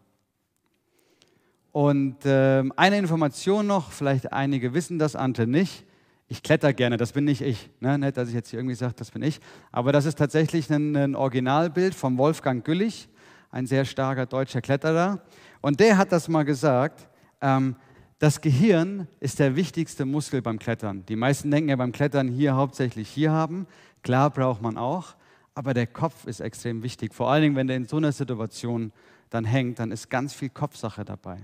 Und 1.71 2.25
äh, 2.25 2.63
eine 2.75 2.97
Information 2.97 3.67
noch, 3.67 3.91
vielleicht 3.91 4.33
einige 4.33 4.73
wissen 4.73 4.97
das, 4.99 5.15
andere 5.15 5.47
nicht 5.47 5.85
ich 6.29 6.43
kletter 6.43 6.73
gerne, 6.73 6.97
das 6.97 7.13
bin 7.13 7.23
nicht 7.23 7.41
ich. 7.41 7.69
Ne? 7.79 7.97
Nicht, 7.97 8.17
dass 8.17 8.27
ich 8.27 8.35
jetzt 8.35 8.49
hier 8.49 8.59
irgendwie 8.59 8.75
sage, 8.75 8.93
das 8.97 9.11
bin 9.11 9.21
ich. 9.21 9.39
Aber 9.71 9.91
das 9.91 10.05
ist 10.05 10.17
tatsächlich 10.17 10.69
ein, 10.69 10.95
ein 10.95 11.15
Originalbild 11.15 11.95
von 11.95 12.17
Wolfgang 12.17 12.65
Güllich, 12.65 13.07
ein 13.49 13.65
sehr 13.65 13.85
starker 13.85 14.25
deutscher 14.25 14.61
Kletterer. 14.61 15.21
Und 15.61 15.79
der 15.79 15.97
hat 15.97 16.11
das 16.11 16.27
mal 16.27 16.43
gesagt, 16.43 17.07
ähm, 17.41 17.75
das 18.19 18.41
Gehirn 18.41 19.07
ist 19.19 19.39
der 19.39 19.55
wichtigste 19.55 20.03
Muskel 20.03 20.41
beim 20.41 20.59
Klettern. 20.59 21.05
Die 21.07 21.15
meisten 21.15 21.49
denken 21.49 21.69
ja 21.69 21.75
beim 21.75 21.91
Klettern 21.91 22.27
hier 22.27 22.55
hauptsächlich 22.55 23.07
hier 23.07 23.31
haben. 23.31 23.67
Klar 24.01 24.29
braucht 24.29 24.61
man 24.61 24.77
auch, 24.77 25.15
aber 25.57 25.73
der 25.73 25.87
Kopf 25.87 26.27
ist 26.27 26.39
extrem 26.39 26.83
wichtig. 26.83 27.15
Vor 27.15 27.31
allen 27.31 27.41
Dingen, 27.41 27.55
wenn 27.55 27.65
der 27.65 27.77
in 27.77 27.85
so 27.85 27.97
einer 27.97 28.11
Situation 28.11 28.91
dann 29.31 29.43
hängt, 29.43 29.79
dann 29.79 29.91
ist 29.91 30.07
ganz 30.07 30.31
viel 30.31 30.49
Kopfsache 30.49 31.03
dabei. 31.03 31.39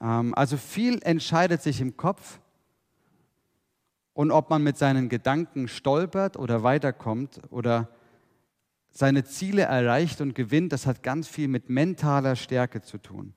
Ähm, 0.00 0.34
also 0.34 0.56
viel 0.56 1.02
entscheidet 1.02 1.60
sich 1.60 1.82
im 1.82 1.98
Kopf 1.98 2.40
und 4.14 4.30
ob 4.30 4.48
man 4.48 4.62
mit 4.62 4.78
seinen 4.78 5.10
Gedanken 5.10 5.68
stolpert 5.68 6.38
oder 6.38 6.62
weiterkommt 6.62 7.42
oder 7.50 7.90
seine 8.90 9.24
Ziele 9.24 9.62
erreicht 9.62 10.22
und 10.22 10.34
gewinnt, 10.34 10.72
das 10.72 10.86
hat 10.86 11.02
ganz 11.02 11.28
viel 11.28 11.48
mit 11.48 11.68
mentaler 11.68 12.36
Stärke 12.36 12.80
zu 12.80 12.96
tun. 12.96 13.34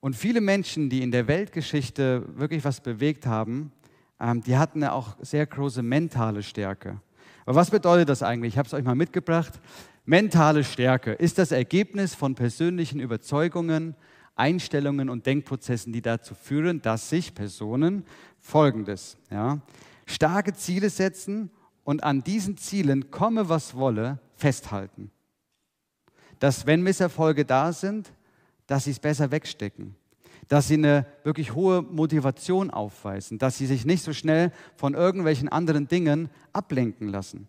Und 0.00 0.14
viele 0.14 0.42
Menschen, 0.42 0.90
die 0.90 1.02
in 1.02 1.10
der 1.10 1.26
Weltgeschichte 1.26 2.22
wirklich 2.38 2.66
was 2.66 2.82
bewegt 2.82 3.24
haben, 3.24 3.72
ähm, 4.20 4.42
die 4.42 4.58
hatten 4.58 4.82
ja 4.82 4.92
auch 4.92 5.16
sehr 5.22 5.46
große 5.46 5.82
mentale 5.82 6.42
Stärke. 6.42 7.00
Aber 7.48 7.56
was 7.56 7.70
bedeutet 7.70 8.10
das 8.10 8.22
eigentlich? 8.22 8.52
Ich 8.52 8.58
habe 8.58 8.66
es 8.66 8.74
euch 8.74 8.84
mal 8.84 8.94
mitgebracht. 8.94 9.58
Mentale 10.04 10.64
Stärke 10.64 11.12
ist 11.12 11.38
das 11.38 11.50
Ergebnis 11.50 12.14
von 12.14 12.34
persönlichen 12.34 13.00
Überzeugungen, 13.00 13.96
Einstellungen 14.36 15.08
und 15.08 15.24
Denkprozessen, 15.24 15.90
die 15.94 16.02
dazu 16.02 16.34
führen, 16.34 16.82
dass 16.82 17.08
sich 17.08 17.34
Personen 17.34 18.04
Folgendes, 18.38 19.16
ja, 19.30 19.62
starke 20.04 20.52
Ziele 20.52 20.90
setzen 20.90 21.50
und 21.84 22.04
an 22.04 22.22
diesen 22.22 22.58
Zielen, 22.58 23.10
komme 23.10 23.48
was 23.48 23.74
wolle, 23.74 24.18
festhalten. 24.36 25.10
Dass 26.40 26.66
wenn 26.66 26.82
Misserfolge 26.82 27.46
da 27.46 27.72
sind, 27.72 28.12
dass 28.66 28.84
sie 28.84 28.90
es 28.90 28.98
besser 28.98 29.30
wegstecken. 29.30 29.96
Dass 30.48 30.68
sie 30.68 30.74
eine 30.74 31.06
wirklich 31.24 31.54
hohe 31.54 31.82
Motivation 31.82 32.70
aufweisen. 32.70 33.38
Dass 33.38 33.58
sie 33.58 33.66
sich 33.66 33.84
nicht 33.84 34.02
so 34.02 34.12
schnell 34.12 34.50
von 34.76 34.94
irgendwelchen 34.94 35.48
anderen 35.48 35.88
Dingen 35.88 36.30
ablenken 36.52 37.08
lassen. 37.08 37.48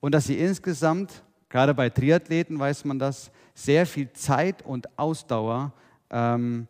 Und 0.00 0.12
dass 0.12 0.26
sie 0.26 0.38
insgesamt, 0.38 1.22
gerade 1.48 1.74
bei 1.74 1.90
Triathleten 1.90 2.58
weiß 2.58 2.84
man 2.84 2.98
das, 2.98 3.30
sehr 3.54 3.86
viel 3.86 4.12
Zeit 4.12 4.62
und 4.64 4.98
Ausdauer 4.98 5.72
ähm, 6.10 6.66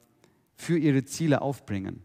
für 0.54 0.78
ihre 0.78 1.04
Ziele 1.04 1.42
aufbringen. 1.42 2.02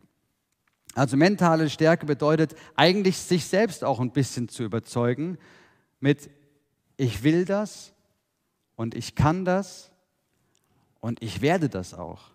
Also 0.95 1.15
mentale 1.15 1.69
Stärke 1.69 2.05
bedeutet 2.05 2.55
eigentlich, 2.75 3.17
sich 3.17 3.45
selbst 3.45 3.83
auch 3.83 3.99
ein 3.99 4.11
bisschen 4.11 4.49
zu 4.49 4.63
überzeugen 4.63 5.37
mit, 5.99 6.29
ich 6.97 7.21
will 7.21 7.45
das 7.45 7.93
und 8.75 8.95
ich 8.95 9.13
kann 9.13 9.45
das 9.45 9.91
und 10.99 11.21
ich 11.21 11.41
werde 11.41 11.69
das 11.69 11.93
auch. 11.93 12.31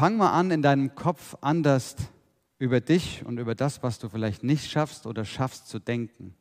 Fang 0.00 0.16
mal 0.16 0.32
an, 0.32 0.50
in 0.50 0.62
deinem 0.62 0.94
Kopf 0.94 1.36
anders 1.42 1.94
über 2.58 2.80
dich 2.80 3.22
und 3.26 3.36
über 3.36 3.54
das, 3.54 3.82
was 3.82 3.98
du 3.98 4.08
vielleicht 4.08 4.42
nicht 4.42 4.70
schaffst 4.70 5.04
oder 5.04 5.26
schaffst, 5.26 5.68
zu 5.68 5.78
denken. 5.78 6.34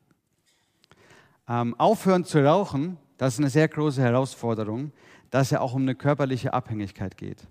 Ähm, 1.45 1.75
aufhören 1.77 2.23
zu 2.23 2.41
rauchen, 2.41 2.97
das 3.17 3.33
ist 3.33 3.39
eine 3.39 3.49
sehr 3.49 3.67
große 3.67 4.01
Herausforderung, 4.01 4.93
da 5.29 5.41
es 5.41 5.49
ja 5.49 5.59
auch 5.59 5.73
um 5.73 5.81
eine 5.81 5.93
körperliche 5.93 6.53
Abhängigkeit 6.53 7.17
geht. 7.17 7.49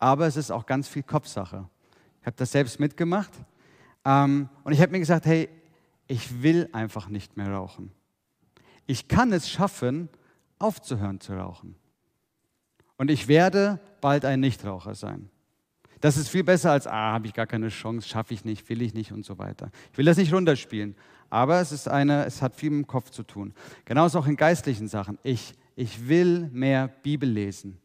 Aber 0.00 0.26
es 0.26 0.36
ist 0.36 0.50
auch 0.50 0.66
ganz 0.66 0.88
viel 0.88 1.04
Kopfsache. 1.04 1.68
Ich 2.20 2.26
habe 2.26 2.34
das 2.36 2.50
selbst 2.50 2.80
mitgemacht 2.80 3.30
ähm, 4.04 4.48
und 4.64 4.72
ich 4.72 4.80
habe 4.80 4.90
mir 4.90 4.98
gesagt, 4.98 5.24
hey, 5.24 5.48
ich 6.08 6.42
will 6.42 6.68
einfach 6.72 7.08
nicht 7.08 7.36
mehr 7.36 7.52
rauchen. 7.52 7.92
Ich 8.86 9.06
kann 9.06 9.32
es 9.32 9.48
schaffen, 9.48 10.08
aufzuhören 10.58 11.20
zu 11.20 11.34
rauchen. 11.34 11.76
Und 12.98 13.10
ich 13.10 13.28
werde 13.28 13.80
bald 14.00 14.24
ein 14.24 14.40
Nichtraucher 14.40 14.94
sein. 14.94 15.30
Das 16.00 16.16
ist 16.16 16.28
viel 16.28 16.44
besser 16.44 16.72
als, 16.72 16.86
ah, 16.86 17.12
habe 17.12 17.26
ich 17.26 17.34
gar 17.34 17.46
keine 17.46 17.68
Chance, 17.68 18.06
schaffe 18.06 18.34
ich 18.34 18.44
nicht, 18.44 18.68
will 18.68 18.82
ich 18.82 18.94
nicht 18.94 19.12
und 19.12 19.24
so 19.24 19.38
weiter. 19.38 19.70
Ich 19.92 19.98
will 19.98 20.04
das 20.04 20.16
nicht 20.16 20.32
runterspielen, 20.32 20.94
aber 21.30 21.60
es, 21.60 21.72
ist 21.72 21.88
eine, 21.88 22.24
es 22.24 22.42
hat 22.42 22.54
viel 22.54 22.70
mit 22.70 22.84
dem 22.84 22.86
Kopf 22.86 23.10
zu 23.10 23.22
tun. 23.22 23.54
Genauso 23.84 24.18
auch 24.18 24.26
in 24.26 24.36
geistlichen 24.36 24.86
Sachen. 24.86 25.18
Ich, 25.22 25.54
ich 25.74 26.08
will 26.08 26.50
mehr 26.52 26.88
Bibel 26.88 27.28
lesen. 27.28 27.78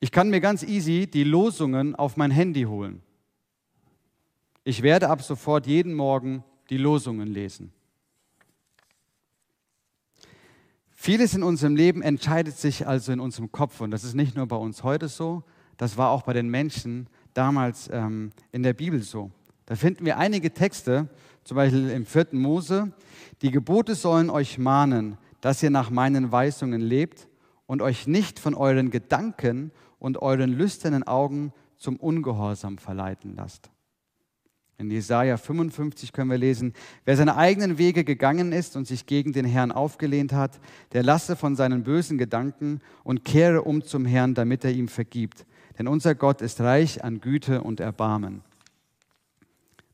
Ich 0.00 0.12
kann 0.12 0.30
mir 0.30 0.40
ganz 0.40 0.62
easy 0.62 1.08
die 1.08 1.24
Losungen 1.24 1.94
auf 1.94 2.16
mein 2.16 2.30
Handy 2.30 2.62
holen. 2.62 3.02
Ich 4.64 4.82
werde 4.82 5.08
ab 5.08 5.22
sofort 5.22 5.66
jeden 5.66 5.94
Morgen 5.94 6.44
die 6.70 6.76
Losungen 6.76 7.28
lesen. 7.28 7.72
Vieles 11.00 11.32
in 11.32 11.44
unserem 11.44 11.76
Leben 11.76 12.02
entscheidet 12.02 12.58
sich 12.58 12.88
also 12.88 13.12
in 13.12 13.20
unserem 13.20 13.52
Kopf 13.52 13.80
und 13.80 13.92
das 13.92 14.02
ist 14.02 14.14
nicht 14.14 14.34
nur 14.34 14.48
bei 14.48 14.56
uns 14.56 14.82
heute 14.82 15.06
so, 15.06 15.44
das 15.76 15.96
war 15.96 16.10
auch 16.10 16.22
bei 16.22 16.32
den 16.32 16.48
Menschen 16.48 17.06
damals 17.34 17.88
ähm, 17.92 18.32
in 18.50 18.64
der 18.64 18.72
Bibel 18.72 19.00
so. 19.00 19.30
Da 19.66 19.76
finden 19.76 20.04
wir 20.04 20.18
einige 20.18 20.52
Texte, 20.52 21.08
zum 21.44 21.54
Beispiel 21.54 21.90
im 21.90 22.04
4. 22.04 22.26
Mose, 22.32 22.90
die 23.42 23.52
Gebote 23.52 23.94
sollen 23.94 24.28
euch 24.28 24.58
mahnen, 24.58 25.18
dass 25.40 25.62
ihr 25.62 25.70
nach 25.70 25.88
meinen 25.88 26.32
Weisungen 26.32 26.80
lebt 26.80 27.28
und 27.66 27.80
euch 27.80 28.08
nicht 28.08 28.40
von 28.40 28.54
euren 28.54 28.90
Gedanken 28.90 29.70
und 30.00 30.20
euren 30.20 30.50
lüsternen 30.50 31.04
Augen 31.04 31.52
zum 31.76 31.94
Ungehorsam 31.94 32.76
verleiten 32.76 33.36
lasst. 33.36 33.70
In 34.80 34.92
Jesaja 34.92 35.36
55 35.36 36.12
können 36.12 36.30
wir 36.30 36.38
lesen: 36.38 36.72
Wer 37.04 37.16
seine 37.16 37.36
eigenen 37.36 37.78
Wege 37.78 38.04
gegangen 38.04 38.52
ist 38.52 38.76
und 38.76 38.86
sich 38.86 39.06
gegen 39.06 39.32
den 39.32 39.44
Herrn 39.44 39.72
aufgelehnt 39.72 40.32
hat, 40.32 40.60
der 40.92 41.02
lasse 41.02 41.34
von 41.34 41.56
seinen 41.56 41.82
bösen 41.82 42.16
Gedanken 42.16 42.80
und 43.02 43.24
kehre 43.24 43.62
um 43.62 43.82
zum 43.82 44.04
Herrn, 44.04 44.34
damit 44.34 44.64
er 44.64 44.70
ihm 44.70 44.86
vergibt. 44.86 45.46
Denn 45.78 45.88
unser 45.88 46.14
Gott 46.14 46.42
ist 46.42 46.60
reich 46.60 47.02
an 47.02 47.20
Güte 47.20 47.62
und 47.62 47.80
Erbarmen. 47.80 48.42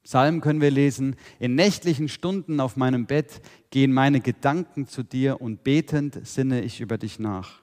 Psalm 0.03 0.43
können 0.43 0.61
wir 0.61 0.71
lesen: 0.71 1.17
In 1.39 1.55
nächtlichen 1.55 2.11
Stunden 2.11 2.61
auf 2.61 2.77
meinem 2.77 3.07
Bett 3.07 3.41
gehen 3.71 3.91
meine 3.91 4.21
Gedanken 4.21 4.87
zu 4.87 5.03
dir 5.03 5.41
und 5.41 5.65
betend 5.65 6.27
sinne 6.27 6.61
ich 6.61 6.83
über 6.83 6.99
dich 6.99 7.19
nach. 7.19 7.63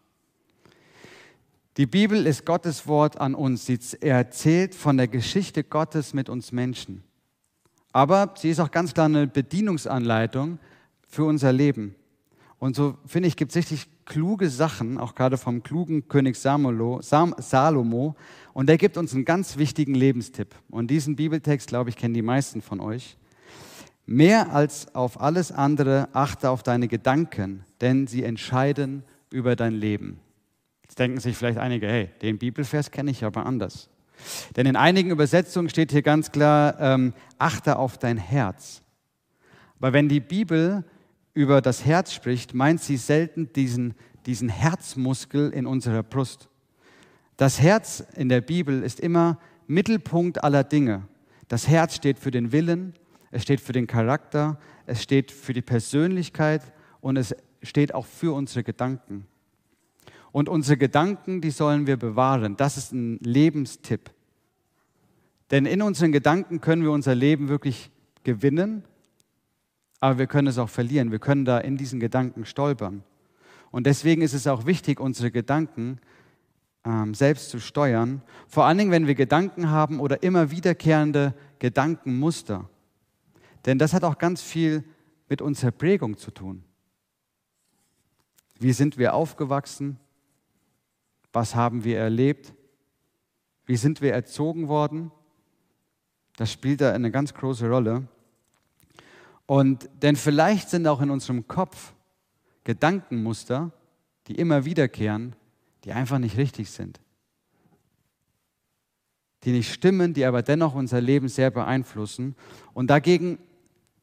Die 1.77 1.85
Bibel 1.85 2.25
ist 2.25 2.47
Gottes 2.47 2.87
Wort 2.87 3.21
an 3.21 3.35
uns. 3.35 3.67
Sie 3.67 3.79
erzählt 4.01 4.73
von 4.73 4.97
der 4.97 5.07
Geschichte 5.07 5.63
Gottes 5.63 6.15
mit 6.15 6.27
uns 6.27 6.51
Menschen. 6.51 7.03
Aber 7.93 8.33
sie 8.37 8.49
ist 8.49 8.59
auch 8.59 8.71
ganz 8.71 8.93
klar 8.93 9.05
eine 9.05 9.27
Bedienungsanleitung 9.27 10.59
für 11.07 11.25
unser 11.25 11.51
Leben. 11.51 11.95
Und 12.57 12.75
so 12.75 12.95
finde 13.05 13.27
ich, 13.27 13.35
gibt 13.35 13.51
es 13.51 13.57
richtig 13.57 13.87
kluge 14.05 14.49
Sachen, 14.49 14.97
auch 14.99 15.15
gerade 15.15 15.37
vom 15.37 15.63
klugen 15.63 16.07
König 16.07 16.35
Salomo, 16.35 17.01
Salomo. 17.01 18.15
Und 18.53 18.67
der 18.67 18.77
gibt 18.77 18.97
uns 18.97 19.13
einen 19.13 19.25
ganz 19.25 19.57
wichtigen 19.57 19.95
Lebenstipp. 19.95 20.55
Und 20.69 20.91
diesen 20.91 21.15
Bibeltext, 21.15 21.67
glaube 21.67 21.89
ich, 21.89 21.95
kennen 21.97 22.13
die 22.13 22.21
meisten 22.21 22.61
von 22.61 22.79
euch. 22.79 23.17
Mehr 24.05 24.53
als 24.53 24.93
auf 24.93 25.19
alles 25.21 25.51
andere 25.51 26.09
achte 26.13 26.49
auf 26.49 26.63
deine 26.63 26.87
Gedanken, 26.87 27.63
denn 27.79 28.07
sie 28.07 28.23
entscheiden 28.23 29.03
über 29.31 29.55
dein 29.55 29.73
Leben. 29.73 30.19
Jetzt 30.83 30.99
denken 30.99 31.19
sich 31.19 31.37
vielleicht 31.37 31.57
einige, 31.57 31.87
hey, 31.87 32.09
den 32.21 32.37
Bibelvers 32.37 32.91
kenne 32.91 33.11
ich 33.11 33.23
aber 33.23 33.45
anders. 33.45 33.89
Denn 34.55 34.65
in 34.65 34.75
einigen 34.75 35.11
Übersetzungen 35.11 35.69
steht 35.69 35.91
hier 35.91 36.01
ganz 36.01 36.31
klar, 36.31 36.79
ähm, 36.79 37.13
achte 37.37 37.77
auf 37.77 37.97
dein 37.97 38.17
Herz. 38.17 38.81
Aber 39.79 39.93
wenn 39.93 40.09
die 40.09 40.19
Bibel 40.19 40.83
über 41.33 41.61
das 41.61 41.85
Herz 41.85 42.13
spricht, 42.13 42.53
meint 42.53 42.81
sie 42.81 42.97
selten 42.97 43.51
diesen, 43.53 43.93
diesen 44.25 44.49
Herzmuskel 44.49 45.51
in 45.51 45.65
unserer 45.65 46.03
Brust. 46.03 46.49
Das 47.37 47.59
Herz 47.59 48.03
in 48.15 48.29
der 48.29 48.41
Bibel 48.41 48.83
ist 48.83 48.99
immer 48.99 49.39
Mittelpunkt 49.67 50.43
aller 50.43 50.63
Dinge. 50.63 51.07
Das 51.47 51.67
Herz 51.67 51.95
steht 51.95 52.19
für 52.19 52.31
den 52.31 52.51
Willen, 52.51 52.93
es 53.31 53.43
steht 53.43 53.61
für 53.61 53.71
den 53.71 53.87
Charakter, 53.87 54.59
es 54.85 55.01
steht 55.01 55.31
für 55.31 55.53
die 55.53 55.61
Persönlichkeit 55.61 56.61
und 56.99 57.17
es 57.17 57.35
steht 57.63 57.93
auch 57.93 58.05
für 58.05 58.33
unsere 58.33 58.63
Gedanken. 58.63 59.25
Und 60.31 60.49
unsere 60.49 60.77
Gedanken, 60.77 61.41
die 61.41 61.51
sollen 61.51 61.87
wir 61.87 61.97
bewahren. 61.97 62.55
Das 62.55 62.77
ist 62.77 62.93
ein 62.93 63.17
Lebenstipp. 63.19 64.11
Denn 65.51 65.65
in 65.65 65.81
unseren 65.81 66.11
Gedanken 66.11 66.61
können 66.61 66.83
wir 66.83 66.91
unser 66.91 67.13
Leben 67.13 67.49
wirklich 67.49 67.91
gewinnen, 68.23 68.83
aber 69.99 70.17
wir 70.17 70.27
können 70.27 70.47
es 70.47 70.57
auch 70.57 70.69
verlieren. 70.69 71.11
Wir 71.11 71.19
können 71.19 71.45
da 71.45 71.59
in 71.59 71.77
diesen 71.77 71.99
Gedanken 71.99 72.45
stolpern. 72.45 73.03
Und 73.69 73.85
deswegen 73.85 74.21
ist 74.21 74.33
es 74.33 74.47
auch 74.47 74.65
wichtig, 74.65 74.99
unsere 74.99 75.31
Gedanken 75.31 75.99
ähm, 76.85 77.13
selbst 77.13 77.49
zu 77.49 77.59
steuern. 77.59 78.21
Vor 78.47 78.65
allen 78.65 78.77
Dingen, 78.77 78.91
wenn 78.91 79.07
wir 79.07 79.15
Gedanken 79.15 79.69
haben 79.69 79.99
oder 79.99 80.23
immer 80.23 80.51
wiederkehrende 80.51 81.33
Gedankenmuster. 81.59 82.69
Denn 83.65 83.77
das 83.77 83.93
hat 83.93 84.03
auch 84.03 84.17
ganz 84.17 84.41
viel 84.41 84.83
mit 85.29 85.41
unserer 85.41 85.71
Prägung 85.71 86.17
zu 86.17 86.31
tun. 86.31 86.63
Wie 88.59 88.73
sind 88.73 88.97
wir 88.97 89.13
aufgewachsen? 89.13 89.99
Was 91.33 91.55
haben 91.55 91.83
wir 91.83 91.97
erlebt? 91.97 92.53
Wie 93.65 93.77
sind 93.77 94.01
wir 94.01 94.13
erzogen 94.13 94.67
worden? 94.67 95.11
Das 96.37 96.51
spielt 96.51 96.81
da 96.81 96.93
eine 96.93 97.11
ganz 97.11 97.33
große 97.33 97.69
Rolle. 97.69 98.07
Und 99.45 99.89
denn 100.01 100.15
vielleicht 100.15 100.69
sind 100.69 100.87
auch 100.87 101.01
in 101.01 101.09
unserem 101.09 101.47
Kopf 101.47 101.93
Gedankenmuster, 102.63 103.71
die 104.27 104.35
immer 104.35 104.65
wiederkehren, 104.65 105.35
die 105.83 105.91
einfach 105.91 106.19
nicht 106.19 106.37
richtig 106.37 106.69
sind. 106.69 106.99
Die 109.43 109.51
nicht 109.51 109.73
stimmen, 109.73 110.13
die 110.13 110.25
aber 110.25 110.43
dennoch 110.43 110.75
unser 110.75 111.01
Leben 111.01 111.27
sehr 111.27 111.49
beeinflussen. 111.49 112.35
Und 112.73 112.87
dagegen 112.87 113.39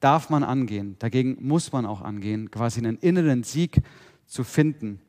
darf 0.01 0.31
man 0.31 0.43
angehen, 0.43 0.97
dagegen 0.99 1.39
muss 1.41 1.73
man 1.73 1.87
auch 1.87 2.01
angehen, 2.01 2.51
quasi 2.51 2.81
einen 2.81 2.99
inneren 2.99 3.45
Sieg 3.45 3.81
zu 4.27 4.45
finden. 4.45 5.01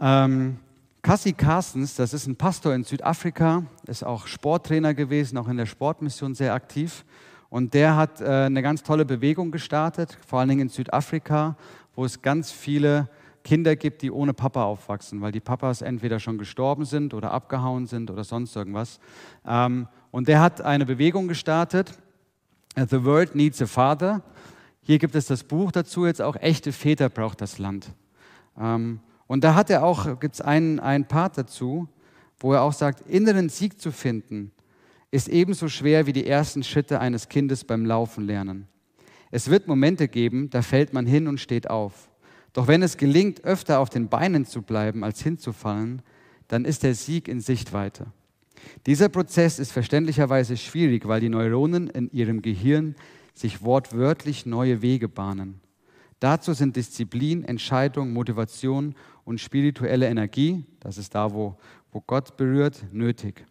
Ähm, 0.00 0.58
Cassie 1.02 1.34
Carstens, 1.34 1.96
das 1.96 2.14
ist 2.14 2.26
ein 2.26 2.36
Pastor 2.36 2.74
in 2.74 2.84
Südafrika, 2.84 3.64
ist 3.86 4.04
auch 4.04 4.26
Sporttrainer 4.26 4.94
gewesen, 4.94 5.36
auch 5.38 5.48
in 5.48 5.56
der 5.56 5.66
Sportmission 5.66 6.34
sehr 6.34 6.54
aktiv. 6.54 7.04
Und 7.50 7.74
der 7.74 7.94
hat 7.94 8.20
äh, 8.20 8.24
eine 8.24 8.62
ganz 8.62 8.82
tolle 8.82 9.04
Bewegung 9.04 9.50
gestartet, 9.50 10.18
vor 10.26 10.40
allen 10.40 10.48
Dingen 10.48 10.62
in 10.62 10.68
Südafrika, 10.70 11.56
wo 11.94 12.04
es 12.04 12.22
ganz 12.22 12.50
viele 12.50 13.08
Kinder 13.44 13.76
gibt, 13.76 14.02
die 14.02 14.10
ohne 14.10 14.32
Papa 14.32 14.64
aufwachsen, 14.64 15.20
weil 15.20 15.30
die 15.30 15.40
Papas 15.40 15.82
entweder 15.82 16.18
schon 16.18 16.38
gestorben 16.38 16.86
sind 16.86 17.12
oder 17.12 17.30
abgehauen 17.30 17.86
sind 17.86 18.10
oder 18.10 18.24
sonst 18.24 18.56
irgendwas. 18.56 18.98
Ähm, 19.46 19.86
und 20.10 20.26
der 20.26 20.40
hat 20.40 20.62
eine 20.62 20.86
Bewegung 20.86 21.28
gestartet, 21.28 21.92
The 22.74 23.04
World 23.04 23.34
Needs 23.34 23.60
a 23.62 23.66
Father. 23.66 24.22
Hier 24.80 24.98
gibt 24.98 25.14
es 25.14 25.26
das 25.26 25.44
Buch 25.44 25.70
dazu, 25.70 26.06
jetzt 26.06 26.22
auch 26.22 26.36
echte 26.36 26.72
Väter 26.72 27.08
braucht 27.08 27.40
das 27.40 27.58
Land. 27.58 27.92
Ähm, 28.58 29.00
und 29.34 29.42
da 29.42 29.56
hat 29.56 29.68
er 29.68 29.82
auch, 29.82 30.20
gibt 30.20 30.36
es 30.36 30.40
einen, 30.40 30.78
einen 30.78 31.06
Part 31.06 31.36
dazu, 31.36 31.88
wo 32.38 32.52
er 32.52 32.62
auch 32.62 32.72
sagt, 32.72 33.00
inneren 33.08 33.48
Sieg 33.48 33.80
zu 33.80 33.90
finden, 33.90 34.52
ist 35.10 35.28
ebenso 35.28 35.66
schwer 35.66 36.06
wie 36.06 36.12
die 36.12 36.24
ersten 36.24 36.62
Schritte 36.62 37.00
eines 37.00 37.28
Kindes 37.28 37.64
beim 37.64 37.84
Laufen 37.84 38.26
lernen. 38.26 38.68
Es 39.32 39.50
wird 39.50 39.66
Momente 39.66 40.06
geben, 40.06 40.50
da 40.50 40.62
fällt 40.62 40.92
man 40.92 41.04
hin 41.04 41.26
und 41.26 41.40
steht 41.40 41.68
auf. 41.68 42.10
Doch 42.52 42.68
wenn 42.68 42.80
es 42.84 42.96
gelingt, 42.96 43.42
öfter 43.42 43.80
auf 43.80 43.90
den 43.90 44.08
Beinen 44.08 44.46
zu 44.46 44.62
bleiben, 44.62 45.02
als 45.02 45.20
hinzufallen, 45.20 46.02
dann 46.46 46.64
ist 46.64 46.84
der 46.84 46.94
Sieg 46.94 47.26
in 47.26 47.40
Sichtweite. 47.40 48.06
Dieser 48.86 49.08
Prozess 49.08 49.58
ist 49.58 49.72
verständlicherweise 49.72 50.56
schwierig, 50.56 51.08
weil 51.08 51.20
die 51.20 51.28
Neuronen 51.28 51.88
in 51.88 52.08
ihrem 52.12 52.40
Gehirn 52.40 52.94
sich 53.34 53.64
wortwörtlich 53.64 54.46
neue 54.46 54.80
Wege 54.80 55.08
bahnen. 55.08 55.60
Dazu 56.24 56.54
sind 56.54 56.74
Disziplin, 56.74 57.44
Entscheidung, 57.44 58.14
Motivation 58.14 58.94
und 59.26 59.42
spirituelle 59.42 60.06
Energie, 60.06 60.64
das 60.80 60.96
ist 60.96 61.14
da, 61.14 61.30
wo, 61.34 61.58
wo 61.92 62.00
Gott 62.00 62.38
berührt, 62.38 62.82
nötig. 62.92 63.44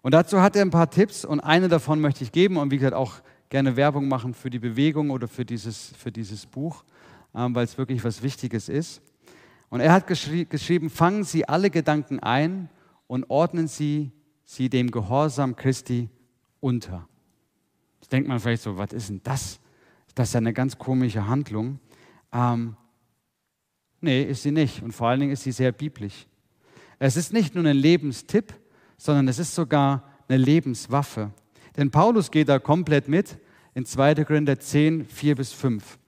Und 0.00 0.14
dazu 0.14 0.40
hat 0.40 0.54
er 0.54 0.62
ein 0.62 0.70
paar 0.70 0.88
Tipps 0.88 1.24
und 1.24 1.40
eine 1.40 1.66
davon 1.66 2.00
möchte 2.00 2.22
ich 2.22 2.30
geben 2.30 2.56
und 2.56 2.70
wie 2.70 2.76
gesagt 2.76 2.94
auch 2.94 3.14
gerne 3.48 3.74
Werbung 3.74 4.06
machen 4.06 4.32
für 4.32 4.48
die 4.48 4.60
Bewegung 4.60 5.10
oder 5.10 5.26
für 5.26 5.44
dieses, 5.44 5.92
für 5.98 6.12
dieses 6.12 6.46
Buch, 6.46 6.84
ähm, 7.34 7.52
weil 7.52 7.64
es 7.64 7.76
wirklich 7.76 8.04
was 8.04 8.22
Wichtiges 8.22 8.68
ist. 8.68 9.02
Und 9.70 9.80
er 9.80 9.92
hat 9.92 10.06
geschri 10.06 10.44
geschrieben, 10.44 10.88
fangen 10.88 11.24
Sie 11.24 11.48
alle 11.48 11.70
Gedanken 11.70 12.20
ein 12.20 12.68
und 13.08 13.28
ordnen 13.28 13.66
Sie 13.66 14.12
sie 14.44 14.68
dem 14.68 14.92
Gehorsam 14.92 15.56
Christi 15.56 16.10
unter. 16.60 17.08
Jetzt 18.00 18.12
denkt 18.12 18.28
man 18.28 18.38
vielleicht 18.38 18.62
so, 18.62 18.78
was 18.78 18.92
ist 18.92 19.08
denn 19.08 19.20
das? 19.24 19.58
Das 20.14 20.28
ist 20.28 20.34
ja 20.34 20.38
eine 20.38 20.52
ganz 20.52 20.78
komische 20.78 21.26
Handlung. 21.26 21.78
Ähm, 22.32 22.76
Nee, 24.00 24.22
ist 24.22 24.42
sie 24.42 24.50
nicht. 24.50 24.82
Und 24.82 24.92
vor 24.92 25.08
allen 25.08 25.20
Dingen 25.20 25.32
ist 25.32 25.44
sie 25.44 25.52
sehr 25.52 25.72
biblisch. 25.72 26.26
Es 26.98 27.16
ist 27.16 27.32
nicht 27.32 27.54
nur 27.54 27.64
ein 27.64 27.76
Lebenstipp, 27.76 28.54
sondern 28.96 29.28
es 29.28 29.38
ist 29.38 29.54
sogar 29.54 30.04
eine 30.28 30.38
Lebenswaffe. 30.38 31.32
Denn 31.76 31.90
Paulus 31.90 32.30
geht 32.30 32.48
da 32.48 32.58
komplett 32.58 33.08
mit 33.08 33.38
in 33.74 33.84
2. 33.84 34.24
Korinther 34.24 34.58
10, 34.58 35.04
4 35.04 35.34
bis 35.36 35.52
5. 35.52 35.98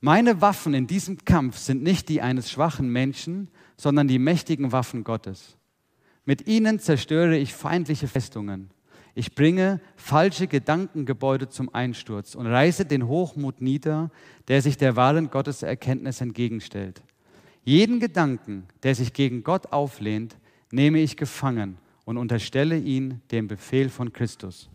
Meine 0.00 0.40
Waffen 0.40 0.74
in 0.74 0.86
diesem 0.86 1.24
Kampf 1.24 1.56
sind 1.56 1.82
nicht 1.82 2.08
die 2.08 2.20
eines 2.20 2.50
schwachen 2.50 2.90
Menschen, 2.90 3.48
sondern 3.76 4.06
die 4.06 4.18
mächtigen 4.18 4.70
Waffen 4.70 5.02
Gottes. 5.02 5.56
Mit 6.26 6.46
ihnen 6.46 6.78
zerstöre 6.78 7.36
ich 7.36 7.54
feindliche 7.54 8.08
Festungen. 8.08 8.70
Ich 9.16 9.34
bringe 9.34 9.80
falsche 9.96 10.48
Gedankengebäude 10.48 11.48
zum 11.48 11.72
Einsturz 11.72 12.34
und 12.34 12.46
reiße 12.46 12.84
den 12.84 13.06
Hochmut 13.06 13.60
nieder, 13.60 14.10
der 14.48 14.60
sich 14.60 14.76
der 14.76 14.96
wahren 14.96 15.30
Gotteserkenntnis 15.30 16.20
entgegenstellt. 16.20 17.00
Jeden 17.62 18.00
Gedanken, 18.00 18.66
der 18.82 18.94
sich 18.94 19.12
gegen 19.12 19.44
Gott 19.44 19.72
auflehnt, 19.72 20.36
nehme 20.72 20.98
ich 20.98 21.16
gefangen 21.16 21.78
und 22.04 22.18
unterstelle 22.18 22.76
ihn 22.76 23.22
dem 23.30 23.46
Befehl 23.46 23.88
von 23.88 24.12
Christus. 24.12 24.68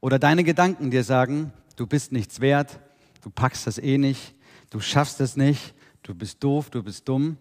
Oder 0.00 0.18
deine 0.18 0.44
Gedanken 0.44 0.90
dir 0.90 1.04
sagen, 1.04 1.52
du 1.76 1.86
bist 1.86 2.12
nichts 2.12 2.40
wert, 2.40 2.80
du 3.22 3.30
packst 3.30 3.66
das 3.66 3.78
eh 3.78 3.98
nicht, 3.98 4.34
du 4.74 4.80
schaffst 4.80 5.20
es 5.20 5.36
nicht, 5.36 5.72
du 6.02 6.16
bist 6.16 6.42
doof, 6.42 6.68
du 6.68 6.82
bist 6.82 7.08
dumm, 7.08 7.36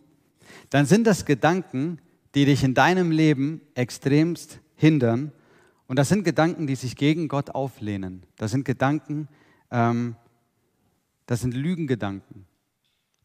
dann 0.69 0.85
sind 0.85 1.07
das 1.07 1.25
Gedanken, 1.25 1.97
die 2.35 2.45
dich 2.45 2.63
in 2.63 2.75
deinem 2.75 3.09
Leben 3.09 3.59
extremst 3.73 4.59
hindern. 4.75 5.31
Und 5.87 5.97
das 5.97 6.09
sind 6.09 6.25
Gedanken, 6.25 6.67
die 6.67 6.75
sich 6.75 6.95
gegen 6.95 7.27
Gott 7.27 7.49
auflehnen. 7.49 8.21
Das 8.37 8.51
sind 8.51 8.65
Gedanken, 8.65 9.27
ähm, 9.71 10.15
das 11.25 11.41
sind 11.41 11.55
Lügengedanken. 11.55 12.45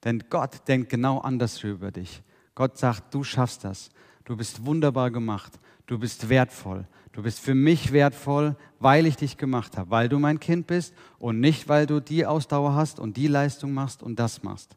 Denn 0.04 0.24
Gott 0.30 0.66
denkt 0.68 0.88
genau 0.88 1.18
anders 1.18 1.62
über 1.62 1.90
dich. 1.90 2.22
Gott 2.54 2.78
sagt, 2.78 3.12
du 3.12 3.24
schaffst 3.24 3.64
das. 3.64 3.90
Du 4.24 4.38
bist 4.38 4.64
wunderbar 4.64 5.10
gemacht. 5.10 5.60
Du 5.86 5.98
bist 5.98 6.30
wertvoll. 6.30 6.86
Du 7.18 7.25
bist 7.25 7.40
für 7.40 7.56
mich 7.56 7.90
wertvoll, 7.90 8.54
weil 8.78 9.04
ich 9.04 9.16
dich 9.16 9.37
gemacht 9.37 9.76
habe, 9.76 9.90
weil 9.90 10.08
du 10.08 10.20
mein 10.20 10.38
Kind 10.38 10.68
bist 10.68 10.94
und 11.18 11.40
nicht, 11.40 11.68
weil 11.68 11.84
du 11.84 11.98
die 11.98 12.25
Ausdauer 12.25 12.76
hast 12.76 13.00
und 13.00 13.16
die 13.16 13.26
Leistung 13.26 13.75
machst 13.75 14.04
und 14.04 14.20
das 14.20 14.44
machst. 14.44 14.76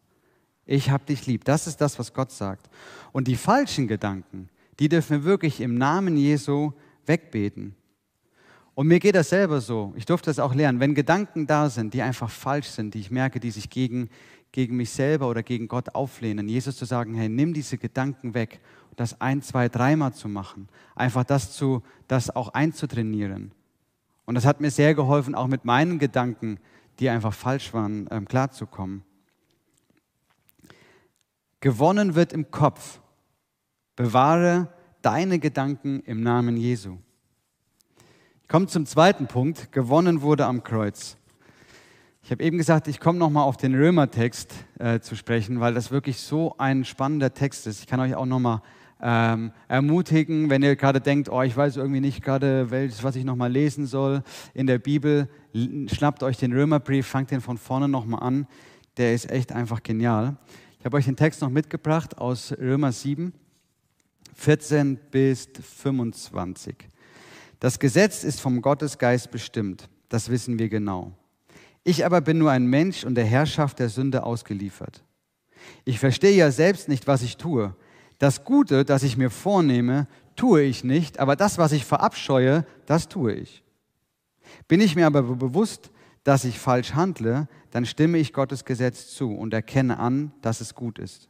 Ich 0.65 0.89
habe 0.89 1.05
dich 1.05 1.27
lieb. 1.27 1.45
Das 1.45 1.67
ist 1.67 1.79
das, 1.81 1.99
was 1.99 2.15
Gott 2.15 2.31
sagt. 2.31 2.67
Und 3.11 3.27
die 3.27 3.35
falschen 3.35 3.87
Gedanken, 3.87 4.49
die 4.79 4.89
dürfen 4.89 5.17
wir 5.17 5.23
wirklich 5.23 5.61
im 5.61 5.75
Namen 5.75 6.17
Jesu 6.17 6.71
wegbeten. 7.05 7.75
Und 8.73 8.87
mir 8.87 8.99
geht 8.99 9.13
das 9.13 9.29
selber 9.29 9.61
so. 9.61 9.93
Ich 9.95 10.07
durfte 10.07 10.31
das 10.31 10.39
auch 10.39 10.55
lernen. 10.55 10.79
Wenn 10.79 10.95
Gedanken 10.95 11.45
da 11.45 11.69
sind, 11.69 11.93
die 11.93 12.01
einfach 12.01 12.31
falsch 12.31 12.69
sind, 12.69 12.95
die 12.95 13.01
ich 13.01 13.11
merke, 13.11 13.39
die 13.39 13.51
sich 13.51 13.69
gegen, 13.69 14.09
gegen 14.51 14.77
mich 14.77 14.89
selber 14.89 15.29
oder 15.29 15.43
gegen 15.43 15.67
Gott 15.67 15.93
auflehnen, 15.93 16.49
Jesus 16.49 16.75
zu 16.75 16.85
sagen, 16.85 17.13
hey, 17.13 17.29
nimm 17.29 17.53
diese 17.53 17.77
Gedanken 17.77 18.33
weg. 18.33 18.61
Das 18.95 19.19
ein, 19.21 19.41
zwei, 19.41 19.69
dreimal 19.69 20.13
zu 20.13 20.27
machen. 20.27 20.67
Einfach 20.95 21.23
das, 21.23 21.53
zu, 21.53 21.81
das 22.07 22.35
auch 22.35 22.49
einzutrainieren. 22.49 23.51
Und 24.25 24.35
das 24.35 24.45
hat 24.45 24.61
mir 24.61 24.71
sehr 24.71 24.95
geholfen, 24.95 25.35
auch 25.35 25.47
mit 25.47 25.65
meinen 25.65 25.99
Gedanken, 25.99 26.59
die 26.99 27.09
einfach 27.09 27.33
falsch 27.33 27.73
waren, 27.73 28.07
ähm, 28.11 28.27
klarzukommen. 28.27 29.03
Gewonnen 31.59 32.15
wird 32.15 32.33
im 32.33 32.49
Kopf. 32.51 32.99
Bewahre 33.95 34.67
deine 35.01 35.39
Gedanken 35.39 36.01
im 36.01 36.21
Namen 36.21 36.57
Jesu. 36.57 36.97
Ich 38.41 38.47
komme 38.47 38.67
zum 38.67 38.85
zweiten 38.85 39.27
Punkt. 39.27 39.71
Gewonnen 39.71 40.21
wurde 40.21 40.45
am 40.45 40.63
Kreuz. 40.63 41.17
Ich 42.23 42.31
habe 42.31 42.43
eben 42.43 42.57
gesagt, 42.57 42.87
ich 42.87 42.99
komme 42.99 43.17
nochmal 43.17 43.43
auf 43.43 43.57
den 43.57 43.73
Römertext 43.73 44.53
äh, 44.79 44.99
zu 44.99 45.15
sprechen, 45.15 45.59
weil 45.59 45.73
das 45.73 45.91
wirklich 45.91 46.19
so 46.19 46.55
ein 46.57 46.85
spannender 46.85 47.33
Text 47.33 47.65
ist. 47.65 47.79
Ich 47.79 47.87
kann 47.87 47.99
euch 47.99 48.15
auch 48.15 48.25
nochmal 48.25 48.61
ähm, 49.01 49.51
ermutigen, 49.67 50.49
wenn 50.49 50.61
ihr 50.61 50.75
gerade 50.75 51.01
denkt, 51.01 51.29
oh, 51.29 51.41
ich 51.41 51.55
weiß 51.57 51.77
irgendwie 51.77 52.01
nicht 52.01 52.23
gerade, 52.23 52.69
was 52.69 53.15
ich 53.15 53.25
nochmal 53.25 53.51
lesen 53.51 53.87
soll 53.87 54.23
in 54.53 54.67
der 54.67 54.79
Bibel, 54.79 55.27
schnappt 55.87 56.23
euch 56.23 56.37
den 56.37 56.53
Römerbrief, 56.53 57.07
fangt 57.07 57.31
den 57.31 57.41
von 57.41 57.57
vorne 57.57 57.87
nochmal 57.87 58.21
an. 58.21 58.47
Der 58.97 59.13
ist 59.13 59.31
echt 59.31 59.51
einfach 59.51 59.83
genial. 59.83 60.37
Ich 60.79 60.85
habe 60.85 60.97
euch 60.97 61.05
den 61.05 61.15
Text 61.15 61.41
noch 61.41 61.49
mitgebracht 61.49 62.17
aus 62.17 62.53
Römer 62.59 62.91
7, 62.91 63.33
14 64.35 64.99
bis 65.09 65.47
25. 65.77 66.75
Das 67.59 67.79
Gesetz 67.79 68.23
ist 68.23 68.41
vom 68.41 68.61
Gottesgeist 68.61 69.31
bestimmt, 69.31 69.89
das 70.09 70.29
wissen 70.29 70.57
wir 70.57 70.69
genau. 70.69 71.11
Ich 71.83 72.05
aber 72.05 72.21
bin 72.21 72.37
nur 72.37 72.51
ein 72.51 72.65
Mensch 72.65 73.03
und 73.03 73.15
der 73.15 73.25
Herrschaft 73.25 73.79
der 73.79 73.89
Sünde 73.89 74.23
ausgeliefert. 74.23 75.03
Ich 75.85 75.99
verstehe 75.99 76.35
ja 76.35 76.51
selbst 76.51 76.89
nicht, 76.89 77.07
was 77.07 77.21
ich 77.21 77.37
tue. 77.37 77.75
Das 78.21 78.43
Gute, 78.43 78.85
das 78.85 79.01
ich 79.01 79.17
mir 79.17 79.31
vornehme, 79.31 80.07
tue 80.35 80.61
ich 80.61 80.83
nicht, 80.83 81.19
aber 81.19 81.35
das, 81.35 81.57
was 81.57 81.71
ich 81.71 81.85
verabscheue, 81.85 82.67
das 82.85 83.09
tue 83.09 83.33
ich. 83.33 83.63
Bin 84.67 84.79
ich 84.79 84.95
mir 84.95 85.07
aber 85.07 85.23
bewusst, 85.23 85.89
dass 86.23 86.45
ich 86.45 86.59
falsch 86.59 86.93
handle, 86.93 87.47
dann 87.71 87.83
stimme 87.83 88.19
ich 88.19 88.31
Gottes 88.31 88.63
Gesetz 88.63 89.07
zu 89.07 89.33
und 89.33 89.55
erkenne 89.55 89.97
an, 89.97 90.33
dass 90.43 90.61
es 90.61 90.75
gut 90.75 90.99
ist. 90.99 91.29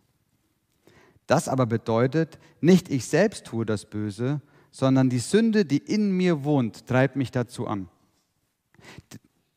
Das 1.28 1.48
aber 1.48 1.66
bedeutet, 1.66 2.40
nicht 2.60 2.90
ich 2.90 3.06
selbst 3.06 3.46
tue 3.46 3.66
das 3.66 3.86
Böse, 3.86 4.42
sondern 4.70 5.10
die 5.10 5.20
Sünde, 5.20 5.64
die 5.64 5.78
in 5.78 6.12
mir 6.12 6.44
wohnt, 6.44 6.88
treibt 6.88 7.16
mich 7.16 7.32
dazu 7.32 7.68
an. 7.68 7.88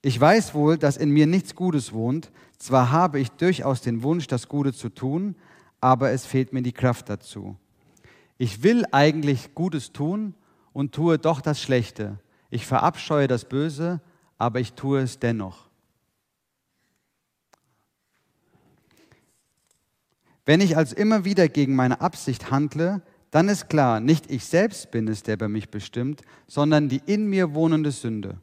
Ich 0.03 0.21
weiß 0.21 0.55
wohl, 0.55 0.79
dass 0.79 0.97
in 0.97 1.11
mir 1.11 1.27
nichts 1.27 1.57
Gutes 1.57 1.93
wohnt. 1.93 2.31
Zwar 2.59 2.93
habe 2.93 3.19
ich 3.19 3.33
durchaus 3.33 3.81
den 3.81 4.05
Wunsch, 4.05 4.29
das 4.29 4.47
Gute 4.47 4.73
zu 4.73 4.89
tun, 4.89 5.35
aber 5.85 6.13
es 6.13 6.25
fehlt 6.25 6.55
mir 6.55 6.63
die 6.63 6.73
Kraft 6.73 7.11
dazu. 7.11 7.59
Ich 8.39 8.63
will 8.63 8.87
eigentlich 8.91 9.55
Gutes 9.55 9.93
tun 9.93 10.35
und 10.73 10.95
tue 10.95 11.19
doch 11.19 11.43
das 11.43 11.61
Schlechte. 11.61 12.19
Ich 12.49 12.65
verabscheue 12.65 13.29
das 13.29 13.45
Böse, 13.45 14.01
aber 14.39 14.61
ich 14.61 14.73
tue 14.73 15.01
es 15.01 15.19
dennoch. 15.19 15.69
Wenn 20.47 20.63
ich 20.63 20.75
also 20.75 20.97
immer 20.97 21.27
wieder 21.27 21.49
gegen 21.49 21.77
meine 21.77 22.01
Absicht 22.01 22.51
handle, 22.51 23.03
dann 23.31 23.51
ist 23.51 23.69
klar, 23.69 24.01
nicht 24.01 24.31
ich 24.31 24.47
selbst 24.47 24.91
bin 24.91 25.07
es, 25.07 25.23
der 25.23 25.37
bei 25.37 25.49
mich 25.49 25.69
bestimmt, 25.69 26.23
sondern 26.47 26.89
die 26.89 27.03
in 27.05 27.27
mir 27.27 27.53
wohnende 27.53 27.91
Sünde. 27.91 28.39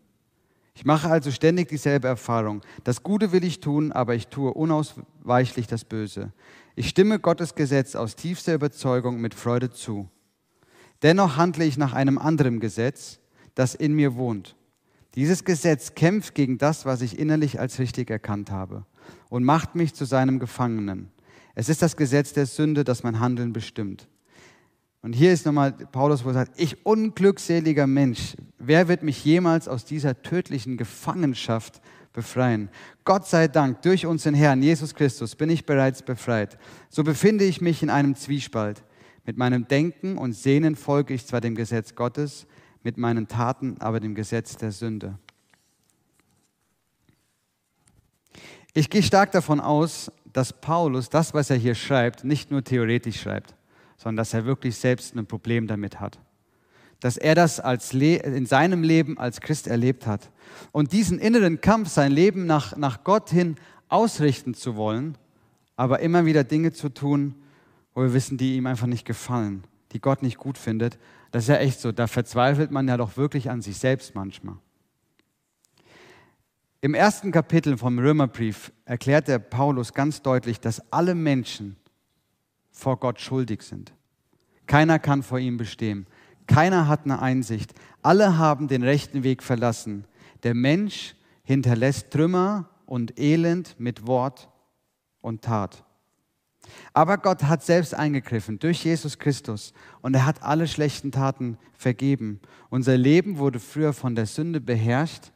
Ich 0.75 0.85
mache 0.85 1.09
also 1.09 1.31
ständig 1.31 1.69
dieselbe 1.69 2.07
Erfahrung. 2.07 2.61
Das 2.83 3.01
Gute 3.01 3.31
will 3.31 3.43
ich 3.43 3.61
tun, 3.61 3.91
aber 3.91 4.13
ich 4.13 4.27
tue 4.27 4.53
unausweichlich 4.53 5.65
das 5.65 5.85
Böse. 5.85 6.33
Ich 6.75 6.87
stimme 6.87 7.19
Gottes 7.19 7.55
Gesetz 7.55 7.95
aus 7.95 8.15
tiefster 8.15 8.53
Überzeugung 8.53 9.19
mit 9.19 9.33
Freude 9.33 9.71
zu. 9.71 10.09
Dennoch 11.01 11.35
handle 11.35 11.65
ich 11.65 11.77
nach 11.77 11.93
einem 11.93 12.17
anderen 12.17 12.59
Gesetz, 12.59 13.19
das 13.55 13.75
in 13.75 13.93
mir 13.93 14.15
wohnt. 14.15 14.55
Dieses 15.15 15.43
Gesetz 15.43 15.95
kämpft 15.95 16.35
gegen 16.35 16.57
das, 16.57 16.85
was 16.85 17.01
ich 17.01 17.19
innerlich 17.19 17.59
als 17.59 17.79
richtig 17.79 18.09
erkannt 18.09 18.51
habe 18.51 18.85
und 19.29 19.43
macht 19.43 19.75
mich 19.75 19.93
zu 19.93 20.05
seinem 20.05 20.39
Gefangenen. 20.39 21.11
Es 21.55 21.67
ist 21.67 21.81
das 21.81 21.97
Gesetz 21.97 22.31
der 22.31 22.45
Sünde, 22.45 22.85
das 22.85 23.03
mein 23.03 23.19
Handeln 23.19 23.51
bestimmt. 23.51 24.07
Und 25.01 25.13
hier 25.13 25.33
ist 25.33 25.45
nochmal 25.45 25.73
Paulus, 25.73 26.23
wo 26.23 26.29
er 26.29 26.35
sagt, 26.35 26.59
ich 26.59 26.85
unglückseliger 26.85 27.87
Mensch, 27.87 28.37
wer 28.59 28.87
wird 28.87 29.03
mich 29.03 29.25
jemals 29.25 29.67
aus 29.67 29.83
dieser 29.83 30.21
tödlichen 30.21 30.77
Gefangenschaft 30.77 31.81
befreien? 32.13 32.69
Gott 33.03 33.27
sei 33.27 33.47
Dank, 33.47 33.81
durch 33.81 34.05
unseren 34.05 34.33
Herrn 34.33 34.61
Jesus 34.61 34.95
Christus 34.95 35.35
bin 35.35 35.49
ich 35.49 35.65
bereits 35.65 36.01
befreit. 36.01 36.57
So 36.89 37.03
befinde 37.03 37.45
ich 37.45 37.61
mich 37.61 37.83
in 37.83 37.89
einem 37.89 38.15
Zwiespalt. 38.15 38.83
Mit 39.25 39.37
meinem 39.37 39.67
Denken 39.67 40.17
und 40.17 40.33
Sehnen 40.33 40.75
folge 40.75 41.13
ich 41.13 41.25
zwar 41.25 41.41
dem 41.41 41.55
Gesetz 41.55 41.95
Gottes, 41.95 42.47
mit 42.83 42.97
meinen 42.97 43.27
Taten 43.27 43.77
aber 43.79 43.99
dem 43.99 44.15
Gesetz 44.15 44.57
der 44.57 44.71
Sünde. 44.71 45.17
Ich 48.73 48.89
gehe 48.89 49.03
stark 49.03 49.31
davon 49.31 49.59
aus, 49.59 50.11
dass 50.31 50.53
Paulus 50.53 51.09
das, 51.09 51.33
was 51.33 51.49
er 51.49 51.57
hier 51.57 51.75
schreibt, 51.75 52.23
nicht 52.23 52.51
nur 52.51 52.63
theoretisch 52.63 53.21
schreibt, 53.21 53.55
sondern 53.97 54.17
dass 54.17 54.33
er 54.33 54.45
wirklich 54.45 54.77
selbst 54.77 55.15
ein 55.15 55.25
Problem 55.25 55.67
damit 55.67 55.99
hat. 55.99 56.19
Dass 57.01 57.17
er 57.17 57.35
das 57.35 57.59
als 57.59 57.93
in 57.93 58.45
seinem 58.45 58.83
Leben 58.83 59.17
als 59.17 59.41
Christ 59.41 59.67
erlebt 59.67 60.07
hat. 60.07 60.31
Und 60.71 60.93
diesen 60.93 61.19
inneren 61.19 61.59
Kampf, 61.59 61.89
sein 61.89 62.11
Leben 62.11 62.45
nach, 62.45 62.77
nach 62.77 63.03
Gott 63.03 63.29
hin 63.29 63.57
ausrichten 63.89 64.53
zu 64.53 64.77
wollen, 64.77 65.17
aber 65.75 65.99
immer 65.99 66.25
wieder 66.25 66.43
Dinge 66.45 66.71
zu 66.71 66.89
tun, 66.89 67.35
wo 67.93 68.01
wir 68.01 68.13
wissen, 68.13 68.37
die 68.37 68.55
ihm 68.55 68.67
einfach 68.67 68.87
nicht 68.87 69.05
gefallen, 69.05 69.63
die 69.91 69.99
Gott 69.99 70.23
nicht 70.23 70.37
gut 70.37 70.57
findet, 70.57 70.97
das 71.31 71.43
ist 71.43 71.49
ja 71.49 71.55
echt 71.57 71.79
so. 71.79 71.91
Da 71.91 72.07
verzweifelt 72.07 72.71
man 72.71 72.87
ja 72.87 72.97
doch 72.97 73.17
wirklich 73.17 73.49
an 73.49 73.61
sich 73.61 73.77
selbst 73.77 74.15
manchmal. 74.15 74.55
Im 76.81 76.93
ersten 76.93 77.31
Kapitel 77.31 77.77
vom 77.77 77.99
Römerbrief 77.99 78.71
erklärt 78.85 79.27
der 79.27 79.39
Paulus 79.39 79.93
ganz 79.93 80.21
deutlich, 80.21 80.59
dass 80.59 80.91
alle 80.91 81.15
Menschen 81.15 81.75
vor 82.71 82.97
Gott 82.97 83.19
schuldig 83.19 83.61
sind. 83.61 83.93
Keiner 84.65 84.97
kann 84.97 85.21
vor 85.21 85.37
ihm 85.37 85.57
bestehen. 85.57 86.07
Keiner 86.51 86.89
hat 86.89 87.05
eine 87.05 87.21
Einsicht. 87.21 87.73
Alle 88.01 88.37
haben 88.37 88.67
den 88.67 88.83
rechten 88.83 89.23
Weg 89.23 89.41
verlassen. 89.41 90.03
Der 90.43 90.53
Mensch 90.53 91.15
hinterlässt 91.43 92.11
Trümmer 92.11 92.69
und 92.85 93.17
Elend 93.17 93.79
mit 93.79 94.05
Wort 94.05 94.49
und 95.21 95.43
Tat. 95.43 95.85
Aber 96.93 97.17
Gott 97.17 97.43
hat 97.43 97.63
selbst 97.63 97.93
eingegriffen 97.95 98.59
durch 98.59 98.83
Jesus 98.83 99.17
Christus 99.17 99.73
und 100.01 100.13
er 100.13 100.25
hat 100.25 100.43
alle 100.43 100.67
schlechten 100.67 101.13
Taten 101.13 101.57
vergeben. 101.73 102.41
Unser 102.69 102.97
Leben 102.97 103.37
wurde 103.37 103.61
früher 103.61 103.93
von 103.93 104.15
der 104.15 104.25
Sünde 104.25 104.59
beherrscht 104.59 105.31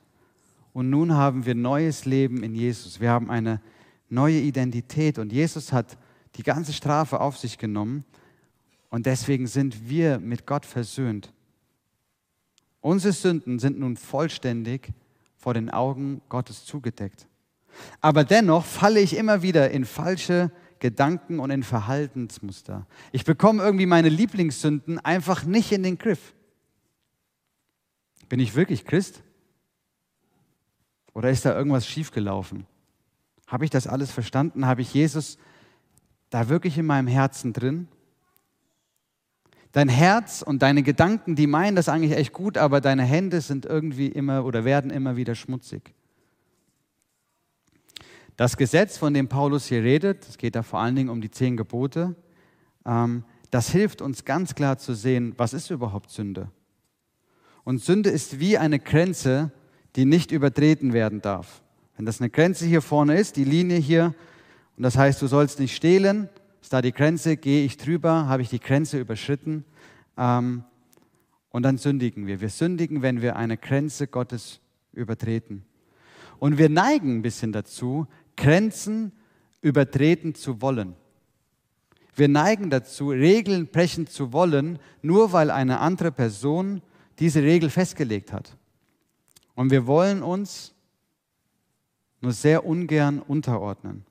und 0.73 0.89
nun 0.89 1.13
haben 1.13 1.45
wir 1.45 1.55
neues 1.55 2.03
Leben 2.03 2.43
in 2.43 2.53
Jesus. 2.53 2.99
Wir 2.99 3.11
haben 3.11 3.31
eine 3.31 3.61
neue 4.09 4.39
Identität 4.39 5.17
und 5.17 5.31
Jesus 5.31 5.71
hat 5.71 5.97
die 6.35 6.43
ganze 6.43 6.73
Strafe 6.73 7.21
auf 7.21 7.37
sich 7.37 7.57
genommen 7.57 8.03
und 8.95 9.05
deswegen 9.05 9.45
sind 9.45 9.89
wir 9.89 10.19
mit 10.19 10.45
Gott 10.45 10.65
versöhnt. 10.65 11.33
Unsere 12.79 13.11
Sünden 13.11 13.59
sind 13.59 13.77
nun 13.77 13.97
vollständig 13.97 14.93
vor 15.35 15.53
den 15.53 15.69
Augen 15.69 16.21
Gottes 16.29 16.63
zugedeckt. 16.63 17.27
Aber 17.99 18.23
dennoch 18.23 18.63
falle 18.63 19.01
ich 19.01 19.17
immer 19.17 19.41
wieder 19.41 19.69
in 19.69 19.83
falsche 19.83 20.49
Gedanken 20.79 21.39
und 21.39 21.51
in 21.51 21.63
Verhaltensmuster. 21.63 22.87
Ich 23.11 23.25
bekomme 23.25 23.61
irgendwie 23.61 23.85
meine 23.85 24.07
Lieblingssünden 24.07 24.97
einfach 24.99 25.43
nicht 25.43 25.73
in 25.73 25.83
den 25.83 25.97
Griff. 25.97 26.33
Bin 28.29 28.39
ich 28.39 28.55
wirklich 28.55 28.85
Christ? 28.85 29.23
Oder 31.13 31.31
ist 31.31 31.43
da 31.43 31.53
irgendwas 31.53 31.85
schiefgelaufen? 31.85 32.65
Habe 33.45 33.65
ich 33.65 33.71
das 33.71 33.87
alles 33.87 34.09
verstanden? 34.11 34.65
Habe 34.65 34.83
ich 34.83 34.93
Jesus 34.93 35.37
da 36.29 36.47
wirklich 36.47 36.77
in 36.77 36.85
meinem 36.85 37.07
Herzen 37.07 37.51
drin? 37.51 37.89
Dein 39.75 39.89
Herz 39.89 40.41
und 40.41 40.61
deine 40.61 40.83
Gedanken, 40.83 41.35
die 41.35 41.47
meinen 41.47 41.75
das 41.75 41.89
eigentlich 41.89 42.13
echt 42.13 42.31
gut, 42.31 42.57
aber 42.57 42.79
deine 42.79 43.03
Hände 43.03 43.41
sind 43.41 43.65
irgendwie 43.65 44.07
immer 44.07 44.45
oder 44.45 44.63
werden 44.63 44.89
immer 44.89 45.17
wieder 45.17 45.35
schmutzig. 45.35 45.93
Das 48.37 48.55
Gesetz, 48.55 48.97
von 48.97 49.13
dem 49.13 49.27
Paulus 49.27 49.65
hier 49.65 49.83
redet, 49.83 50.25
es 50.29 50.37
geht 50.37 50.55
da 50.55 50.63
vor 50.63 50.79
allen 50.79 50.95
Dingen 50.95 51.09
um 51.09 51.19
die 51.19 51.29
zehn 51.29 51.57
Gebote, 51.57 52.15
ähm, 52.85 53.25
das 53.51 53.69
hilft 53.69 54.01
uns 54.01 54.23
ganz 54.23 54.55
klar 54.55 54.77
zu 54.77 54.93
sehen, 54.93 55.33
was 55.35 55.51
ist 55.53 55.69
überhaupt 55.69 56.09
Sünde. 56.09 56.49
Und 57.65 57.83
Sünde 57.83 58.11
ist 58.11 58.39
wie 58.39 58.57
eine 58.57 58.79
Grenze, 58.79 59.51
die 59.97 60.05
nicht 60.05 60.31
übertreten 60.31 60.93
werden 60.93 61.19
darf. 61.19 61.61
Wenn 61.97 62.05
das 62.05 62.21
eine 62.21 62.29
Grenze 62.29 62.65
hier 62.65 62.81
vorne 62.81 63.19
ist, 63.19 63.35
die 63.35 63.43
Linie 63.43 63.79
hier, 63.79 64.15
und 64.77 64.83
das 64.83 64.95
heißt, 64.97 65.21
du 65.21 65.27
sollst 65.27 65.59
nicht 65.59 65.75
stehlen, 65.75 66.29
ist 66.65 66.73
da 66.73 66.81
die 66.81 66.93
Grenze, 66.93 67.37
gehe 67.37 67.63
ich 67.63 67.77
drüber, 67.77 68.25
habe 68.25 68.41
ich 68.41 68.49
die 68.49 68.59
Grenze 68.59 68.99
überschritten, 68.99 69.65
ähm, 70.17 70.63
und 71.51 71.61
dann 71.61 71.77
sündigen 71.77 72.25
wir. 72.25 72.41
Wir 72.41 72.49
sündigen, 72.49 73.03
wenn 73.03 73.21
wir 73.21 73.35
eine 73.35 73.55
Grenze 73.55 74.07
Gottes 74.07 74.61
übertreten. 74.91 75.63
Und 76.39 76.57
wir 76.57 76.69
neigen 76.69 77.17
ein 77.17 77.21
bisschen 77.21 77.51
dazu, 77.51 78.07
Grenzen 78.35 79.11
übertreten 79.61 80.33
zu 80.33 80.59
wollen. 80.59 80.95
Wir 82.15 82.29
neigen 82.29 82.71
dazu, 82.71 83.11
Regeln 83.11 83.67
brechen 83.67 84.07
zu 84.07 84.33
wollen, 84.33 84.79
nur 85.03 85.33
weil 85.33 85.51
eine 85.51 85.81
andere 85.81 86.11
Person 86.11 86.81
diese 87.19 87.43
Regel 87.43 87.69
festgelegt 87.69 88.33
hat. 88.33 88.57
Und 89.53 89.69
wir 89.69 89.85
wollen 89.85 90.23
uns 90.23 90.73
nur 92.21 92.31
sehr 92.31 92.65
ungern 92.65 93.19
unterordnen. 93.19 94.03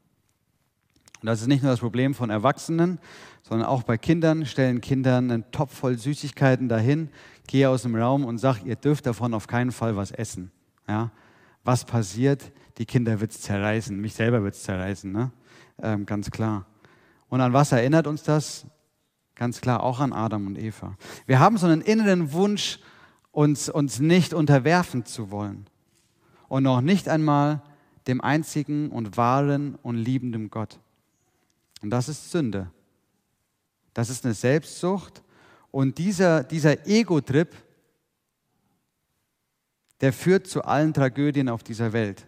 Und 1.24 1.28
das 1.28 1.40
ist 1.40 1.46
nicht 1.46 1.62
nur 1.62 1.72
das 1.72 1.80
Problem 1.80 2.12
von 2.12 2.28
Erwachsenen, 2.28 2.98
sondern 3.40 3.66
auch 3.66 3.82
bei 3.82 3.96
Kindern 3.96 4.44
stellen 4.44 4.82
Kindern 4.82 5.30
einen 5.30 5.50
Topf 5.52 5.74
voll 5.74 5.96
Süßigkeiten 5.96 6.68
dahin, 6.68 7.08
gehe 7.46 7.70
aus 7.70 7.80
dem 7.80 7.96
Raum 7.96 8.26
und 8.26 8.36
sag, 8.36 8.62
ihr 8.66 8.76
dürft 8.76 9.06
davon 9.06 9.32
auf 9.32 9.46
keinen 9.46 9.72
Fall 9.72 9.96
was 9.96 10.10
essen. 10.10 10.50
Ja? 10.86 11.12
Was 11.62 11.86
passiert? 11.86 12.52
Die 12.76 12.84
Kinder 12.84 13.22
wird 13.22 13.30
es 13.30 13.40
zerreißen, 13.40 13.98
mich 13.98 14.12
selber 14.12 14.42
wird 14.42 14.52
es 14.52 14.64
zerreißen, 14.64 15.10
ne? 15.10 15.30
Ähm, 15.82 16.04
ganz 16.04 16.30
klar. 16.30 16.66
Und 17.30 17.40
an 17.40 17.54
was 17.54 17.72
erinnert 17.72 18.06
uns 18.06 18.22
das? 18.22 18.66
Ganz 19.34 19.62
klar, 19.62 19.82
auch 19.82 20.00
an 20.00 20.12
Adam 20.12 20.46
und 20.46 20.58
Eva. 20.58 20.94
Wir 21.24 21.38
haben 21.38 21.56
so 21.56 21.66
einen 21.66 21.80
inneren 21.80 22.34
Wunsch, 22.34 22.80
uns, 23.32 23.70
uns 23.70 23.98
nicht 23.98 24.34
unterwerfen 24.34 25.06
zu 25.06 25.30
wollen. 25.30 25.68
Und 26.48 26.64
noch 26.64 26.82
nicht 26.82 27.08
einmal 27.08 27.62
dem 28.08 28.20
einzigen 28.20 28.90
und 28.90 29.16
wahren 29.16 29.78
und 29.82 29.96
liebenden 29.96 30.50
Gott. 30.50 30.80
Und 31.84 31.90
das 31.90 32.08
ist 32.08 32.30
Sünde. 32.30 32.70
Das 33.92 34.08
ist 34.08 34.24
eine 34.24 34.32
Selbstsucht. 34.32 35.22
Und 35.70 35.98
dieser, 35.98 36.42
dieser 36.42 36.86
Ego-Trip, 36.86 37.54
der 40.00 40.14
führt 40.14 40.46
zu 40.46 40.62
allen 40.62 40.94
Tragödien 40.94 41.50
auf 41.50 41.62
dieser 41.62 41.92
Welt. 41.92 42.26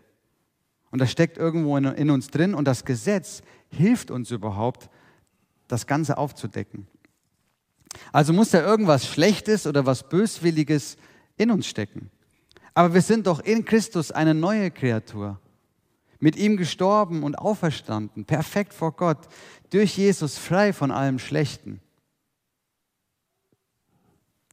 Und 0.91 0.99
das 0.99 1.11
steckt 1.11 1.39
irgendwo 1.39 1.75
in, 1.79 1.87
in 1.87 2.11
uns 2.11 2.27
drin 2.27 2.53
und 2.55 2.67
das 2.67 2.85
Gesetz 2.85 3.41
hilft 3.71 4.11
uns 4.11 4.31
überhaupt, 4.31 4.91
das 5.69 5.87
Ganze 5.87 6.19
aufzudecken. 6.19 6.87
Also 8.13 8.35
muss 8.35 8.51
da 8.51 8.61
irgendwas 8.61 9.07
Schlechtes 9.07 9.67
oder 9.67 9.87
was 9.87 10.07
Böswilliges 10.07 10.99
in 11.39 11.51
uns 11.51 11.67
stecken. 11.67 12.11
Aber 12.75 12.93
wir 12.93 13.01
sind 13.01 13.27
doch 13.27 13.41
in 13.41 13.65
Christus 13.65 14.13
eine 14.13 14.35
neue 14.35 14.71
Kreatur. 14.71 15.41
Mit 16.19 16.37
ihm 16.37 16.57
gestorben 16.57 17.23
und 17.23 17.39
auferstanden, 17.39 18.25
perfekt 18.25 18.73
vor 18.73 18.93
Gott, 18.93 19.29
durch 19.71 19.97
Jesus 19.97 20.39
frei 20.39 20.73
von 20.73 20.91
allem 20.91 21.19
Schlechten. 21.19 21.81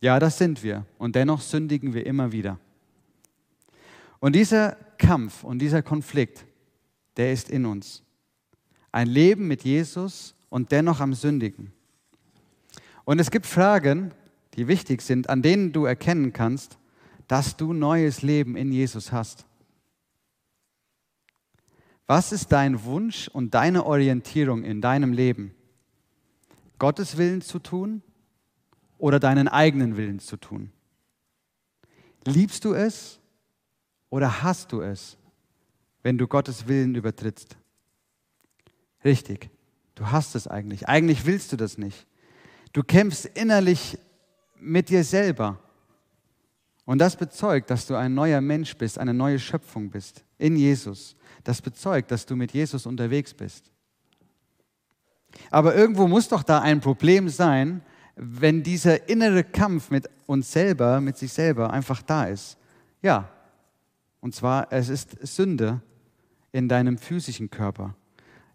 Ja, 0.02 0.20
das 0.20 0.38
sind 0.38 0.64
wir. 0.64 0.86
Und 0.98 1.16
dennoch 1.16 1.42
sündigen 1.42 1.94
wir 1.94 2.06
immer 2.06 2.34
wieder. 2.34 2.60
Und 4.20 4.36
dieser 4.36 4.74
Kampf 4.98 5.44
und 5.44 5.60
dieser 5.60 5.82
Konflikt, 5.82 6.46
der 7.18 7.32
ist 7.32 7.50
in 7.50 7.66
uns. 7.66 8.04
Ein 8.92 9.08
Leben 9.08 9.48
mit 9.48 9.64
Jesus 9.64 10.36
und 10.50 10.72
dennoch 10.72 11.00
am 11.00 11.14
Sündigen. 11.14 11.72
Und 13.06 13.20
es 13.20 13.32
gibt 13.32 13.46
Fragen, 13.46 14.12
die 14.56 14.68
wichtig 14.68 15.02
sind, 15.02 15.30
an 15.30 15.42
denen 15.42 15.72
du 15.72 15.86
erkennen 15.86 16.34
kannst, 16.34 16.78
dass 17.28 17.58
du 17.58 17.74
neues 17.74 18.22
Leben 18.22 18.56
in 18.56 18.72
Jesus 18.72 19.12
hast. 19.12 19.46
Was 22.06 22.32
ist 22.32 22.52
dein 22.52 22.84
Wunsch 22.84 23.28
und 23.30 23.54
deine 23.54 23.86
Orientierung 23.86 24.64
in 24.64 24.82
deinem 24.82 25.14
Leben? 25.14 25.56
Gottes 26.78 27.18
Willen 27.18 27.42
zu 27.42 27.60
tun 27.60 28.02
oder 28.98 29.20
deinen 29.20 29.48
eigenen 29.48 29.96
Willen 29.96 30.20
zu 30.20 30.38
tun? 30.38 30.72
Liebst 32.26 32.66
du 32.66 32.74
es 32.74 33.20
oder 34.10 34.44
hast 34.44 34.72
du 34.74 34.82
es, 34.82 35.18
wenn 36.02 36.18
du 36.18 36.28
Gottes 36.28 36.68
Willen 36.68 36.96
übertrittst? 36.96 37.58
Richtig. 39.06 39.50
Du 39.96 40.12
hast 40.12 40.36
es 40.36 40.48
eigentlich. 40.48 40.88
Eigentlich 40.90 41.26
willst 41.26 41.52
du 41.52 41.58
das 41.58 41.78
nicht. 41.78 42.06
Du 42.74 42.84
kämpfst 42.84 43.26
innerlich 43.26 43.98
mit 44.60 44.90
dir 44.90 45.04
selber. 45.04 45.60
Und 46.86 46.98
das 47.00 47.16
bezeugt, 47.16 47.70
dass 47.70 47.86
du 47.86 47.96
ein 47.96 48.14
neuer 48.14 48.42
Mensch 48.42 48.76
bist, 48.76 48.98
eine 48.98 49.14
neue 49.14 49.40
Schöpfung 49.40 49.90
bist 49.90 50.26
in 50.44 50.58
Jesus. 50.58 51.16
Das 51.46 51.62
bezeugt, 51.62 52.12
dass 52.12 52.26
du 52.26 52.36
mit 52.36 52.52
Jesus 52.52 52.86
unterwegs 52.86 53.34
bist. 53.34 53.72
Aber 55.50 55.74
irgendwo 55.74 56.08
muss 56.08 56.28
doch 56.28 56.44
da 56.44 56.60
ein 56.60 56.82
Problem 56.82 57.30
sein, 57.30 57.82
wenn 58.16 58.62
dieser 58.62 59.08
innere 59.10 59.44
Kampf 59.44 59.90
mit 59.90 60.10
uns 60.28 60.52
selber, 60.52 61.00
mit 61.00 61.18
sich 61.18 61.32
selber 61.32 61.72
einfach 61.72 62.02
da 62.02 62.26
ist. 62.26 62.58
Ja, 63.02 63.30
und 64.20 64.36
zwar 64.36 64.68
es 64.72 64.90
ist 64.90 65.18
Sünde 65.26 65.82
in 66.52 66.68
deinem 66.68 66.98
physischen 66.98 67.50
Körper, 67.50 67.96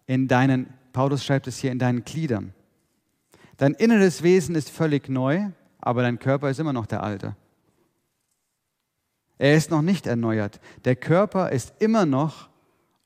in 0.05 0.27
deinen 0.27 0.73
Paulus 0.93 1.25
schreibt 1.25 1.47
es 1.47 1.57
hier 1.57 1.71
in 1.71 1.79
deinen 1.79 2.05
Gliedern. 2.05 2.53
Dein 3.57 3.73
inneres 3.73 4.23
Wesen 4.23 4.55
ist 4.55 4.69
völlig 4.69 5.09
neu, 5.09 5.49
aber 5.79 6.03
dein 6.03 6.19
Körper 6.19 6.49
ist 6.49 6.59
immer 6.59 6.73
noch 6.73 6.85
der 6.85 7.03
alte. 7.03 7.35
Er 9.39 9.55
ist 9.55 9.71
noch 9.71 9.81
nicht 9.81 10.05
erneuert. 10.05 10.59
Der 10.85 10.95
Körper 10.95 11.51
ist 11.51 11.73
immer 11.79 12.05
noch 12.05 12.49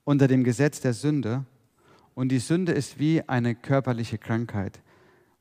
unter 0.03 0.27
dem 0.27 0.43
Gesetz 0.43 0.81
der 0.81 0.93
Sünde 0.93 1.45
und 2.15 2.29
die 2.29 2.39
Sünde 2.39 2.73
ist 2.73 2.99
wie 2.99 3.21
eine 3.29 3.55
körperliche 3.55 4.17
Krankheit. 4.17 4.81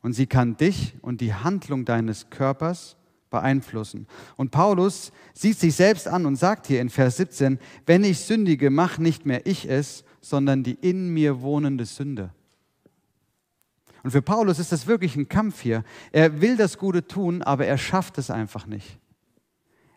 Und 0.02 0.12
sie 0.12 0.26
kann 0.26 0.56
dich 0.56 0.94
und 1.00 1.20
die 1.20 1.32
Handlung 1.32 1.84
deines 1.84 2.28
Körpers 2.28 2.96
beeinflussen. 3.30 4.06
Und 4.36 4.50
Paulus 4.50 5.12
sieht 5.32 5.58
sich 5.58 5.74
selbst 5.74 6.06
an 6.06 6.26
und 6.26 6.36
sagt 6.36 6.66
hier 6.66 6.80
in 6.80 6.90
Vers 6.90 7.16
17, 7.16 7.58
wenn 7.86 8.04
ich 8.04 8.20
sündige, 8.20 8.68
mach 8.68 8.98
nicht 8.98 9.24
mehr 9.24 9.46
ich 9.46 9.68
es, 9.68 10.04
sondern 10.20 10.62
die 10.62 10.74
in 10.74 11.12
mir 11.14 11.40
wohnende 11.40 11.86
Sünde. 11.86 12.30
Und 14.02 14.10
für 14.10 14.22
Paulus 14.22 14.58
ist 14.58 14.72
das 14.72 14.86
wirklich 14.86 15.16
ein 15.16 15.28
Kampf 15.28 15.60
hier. 15.60 15.84
Er 16.10 16.40
will 16.42 16.56
das 16.56 16.76
Gute 16.76 17.06
tun, 17.06 17.40
aber 17.42 17.66
er 17.66 17.78
schafft 17.78 18.18
es 18.18 18.30
einfach 18.30 18.66
nicht. 18.66 18.98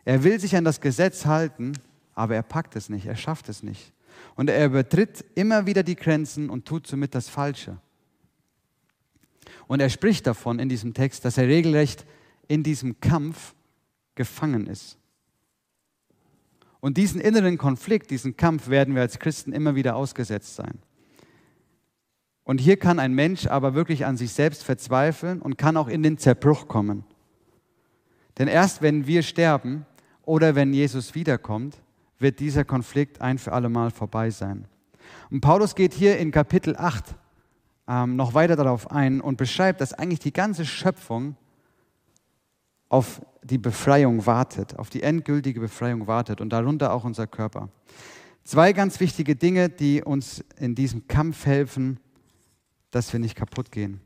Er 0.06 0.22
will 0.22 0.38
sich 0.38 0.56
an 0.56 0.64
das 0.64 0.80
Gesetz 0.80 1.26
halten, 1.26 1.72
aber 2.14 2.36
er 2.36 2.42
packt 2.42 2.76
es 2.76 2.88
nicht, 2.88 3.06
er 3.06 3.16
schafft 3.16 3.48
es 3.48 3.62
nicht. 3.62 3.92
Und 4.36 4.48
er 4.48 4.64
übertritt 4.64 5.24
immer 5.34 5.66
wieder 5.66 5.82
die 5.82 5.96
Grenzen 5.96 6.48
und 6.48 6.64
tut 6.64 6.86
somit 6.86 7.14
das 7.14 7.28
Falsche. 7.28 7.78
Und 9.66 9.80
er 9.80 9.90
spricht 9.90 10.26
davon 10.26 10.60
in 10.60 10.68
diesem 10.68 10.94
Text, 10.94 11.24
dass 11.24 11.38
er 11.38 11.48
regelrecht 11.48 12.06
in 12.46 12.62
diesem 12.62 13.00
Kampf 13.00 13.54
gefangen 14.14 14.68
ist. 14.68 14.96
Und 16.78 16.98
diesen 16.98 17.20
inneren 17.20 17.58
Konflikt, 17.58 18.12
diesen 18.12 18.36
Kampf 18.36 18.68
werden 18.68 18.94
wir 18.94 19.02
als 19.02 19.18
Christen 19.18 19.52
immer 19.52 19.74
wieder 19.74 19.96
ausgesetzt 19.96 20.54
sein. 20.54 20.78
Und 22.44 22.60
hier 22.60 22.76
kann 22.76 23.00
ein 23.00 23.12
Mensch 23.12 23.48
aber 23.48 23.74
wirklich 23.74 24.06
an 24.06 24.16
sich 24.16 24.32
selbst 24.32 24.62
verzweifeln 24.62 25.42
und 25.42 25.58
kann 25.58 25.76
auch 25.76 25.88
in 25.88 26.04
den 26.04 26.16
Zerbruch 26.16 26.68
kommen. 26.68 27.02
Denn 28.38 28.46
erst 28.46 28.82
wenn 28.82 29.08
wir 29.08 29.24
sterben 29.24 29.84
oder 30.26 30.54
wenn 30.54 30.74
Jesus 30.74 31.14
wiederkommt, 31.14 31.78
wird 32.18 32.40
dieser 32.40 32.64
Konflikt 32.64 33.22
ein 33.22 33.38
für 33.38 33.52
alle 33.52 33.70
Mal 33.70 33.90
vorbei 33.90 34.28
sein. 34.28 34.66
Und 35.30 35.40
Paulus 35.40 35.74
geht 35.74 35.94
hier 35.94 36.18
in 36.18 36.30
Kapitel 36.30 36.76
8 36.76 37.14
ähm, 37.88 38.16
noch 38.16 38.34
weiter 38.34 38.56
darauf 38.56 38.90
ein 38.90 39.20
und 39.20 39.36
beschreibt, 39.36 39.80
dass 39.80 39.92
eigentlich 39.92 40.18
die 40.18 40.32
ganze 40.32 40.66
Schöpfung 40.66 41.36
auf 42.88 43.22
die 43.42 43.58
Befreiung 43.58 44.26
wartet, 44.26 44.76
auf 44.78 44.90
die 44.90 45.02
endgültige 45.02 45.60
Befreiung 45.60 46.06
wartet 46.06 46.40
und 46.40 46.50
darunter 46.50 46.92
auch 46.92 47.04
unser 47.04 47.26
Körper. 47.26 47.68
Zwei 48.44 48.72
ganz 48.72 49.00
wichtige 49.00 49.36
Dinge, 49.36 49.68
die 49.68 50.02
uns 50.02 50.44
in 50.58 50.74
diesem 50.74 51.06
Kampf 51.08 51.46
helfen, 51.46 51.98
dass 52.90 53.12
wir 53.12 53.20
nicht 53.20 53.36
kaputt 53.36 53.70
gehen. 53.70 54.00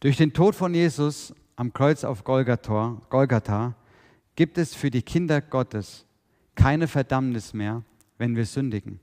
Durch 0.00 0.16
den 0.16 0.32
Tod 0.32 0.54
von 0.54 0.74
Jesus 0.74 1.34
am 1.56 1.72
Kreuz 1.72 2.04
auf 2.04 2.24
Golgatha, 2.24 3.00
Golgatha 3.10 3.74
gibt 4.36 4.58
es 4.58 4.74
für 4.74 4.90
die 4.90 5.02
Kinder 5.02 5.40
Gottes 5.40 6.06
keine 6.54 6.88
Verdammnis 6.88 7.52
mehr, 7.52 7.82
wenn 8.18 8.36
wir 8.36 8.46
sündigen. 8.46 9.00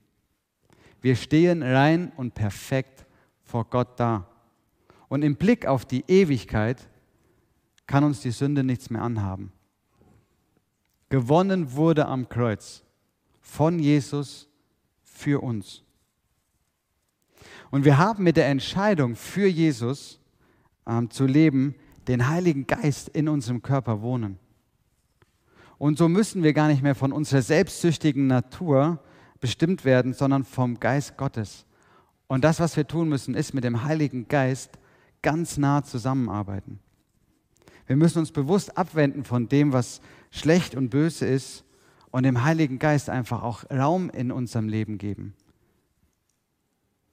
Wir 1.02 1.16
stehen 1.16 1.64
rein 1.64 2.12
und 2.18 2.34
perfekt 2.34 3.06
vor 3.44 3.66
Gott 3.66 4.00
da. 4.00 4.28
Und 5.08 5.24
im 5.24 5.36
Blick 5.36 5.66
auf 5.66 5.86
die 5.86 6.04
Ewigkeit 6.08 6.88
kann 7.86 8.04
uns 8.04 8.22
die 8.22 8.32
Sünde 8.32 8.64
nichts 8.64 8.90
mehr 8.90 9.02
anhaben. 9.02 9.52
Gewonnen 11.10 11.74
wurde 11.74 12.06
am 12.06 12.28
Kreuz 12.28 12.84
von 13.40 13.80
Jesus 13.80 14.48
für 15.02 15.42
uns. 15.42 15.84
Und 17.72 17.86
wir 17.86 17.98
haben 17.98 18.24
mit 18.24 18.38
der 18.38 18.48
Entscheidung 18.48 19.16
für 19.16 19.48
Jesus 19.48 20.20
ähm, 20.86 21.10
zu 21.10 21.26
leben, 21.26 21.76
den 22.08 22.28
Heiligen 22.28 22.68
Geist 22.68 23.10
in 23.10 23.28
unserem 23.30 23.62
Körper 23.62 24.02
wohnen. 24.02 24.40
Und 25.78 25.98
so 25.98 26.10
müssen 26.10 26.44
wir 26.44 26.54
gar 26.54 26.68
nicht 26.68 26.82
mehr 26.82 26.96
von 26.96 27.12
unserer 27.12 27.42
selbstsüchtigen 27.42 28.28
Natur 28.28 29.00
bestimmt 29.40 29.86
werden, 29.86 30.14
sondern 30.14 30.44
vom 30.44 30.80
Geist 30.80 31.18
Gottes. 31.18 31.66
Und 32.28 32.44
das, 32.44 32.60
was 32.60 32.76
wir 32.76 32.88
tun 32.88 33.10
müssen, 33.10 33.36
ist 33.36 33.54
mit 33.54 33.64
dem 33.64 33.84
Heiligen 33.84 34.28
Geist 34.28 34.78
ganz 35.22 35.58
nah 35.58 35.84
zusammenarbeiten. 35.84 36.80
Wir 37.86 37.96
müssen 37.96 38.20
uns 38.20 38.32
bewusst 38.32 38.78
abwenden 38.78 39.24
von 39.24 39.48
dem, 39.48 39.72
was 39.72 40.02
schlecht 40.32 40.76
und 40.76 40.90
böse 40.90 41.26
ist 41.26 41.64
und 42.12 42.24
dem 42.24 42.44
Heiligen 42.44 42.80
Geist 42.80 43.10
einfach 43.10 43.44
auch 43.44 43.64
Raum 43.72 44.10
in 44.10 44.32
unserem 44.32 44.68
Leben 44.68 44.98
geben. 44.98 45.34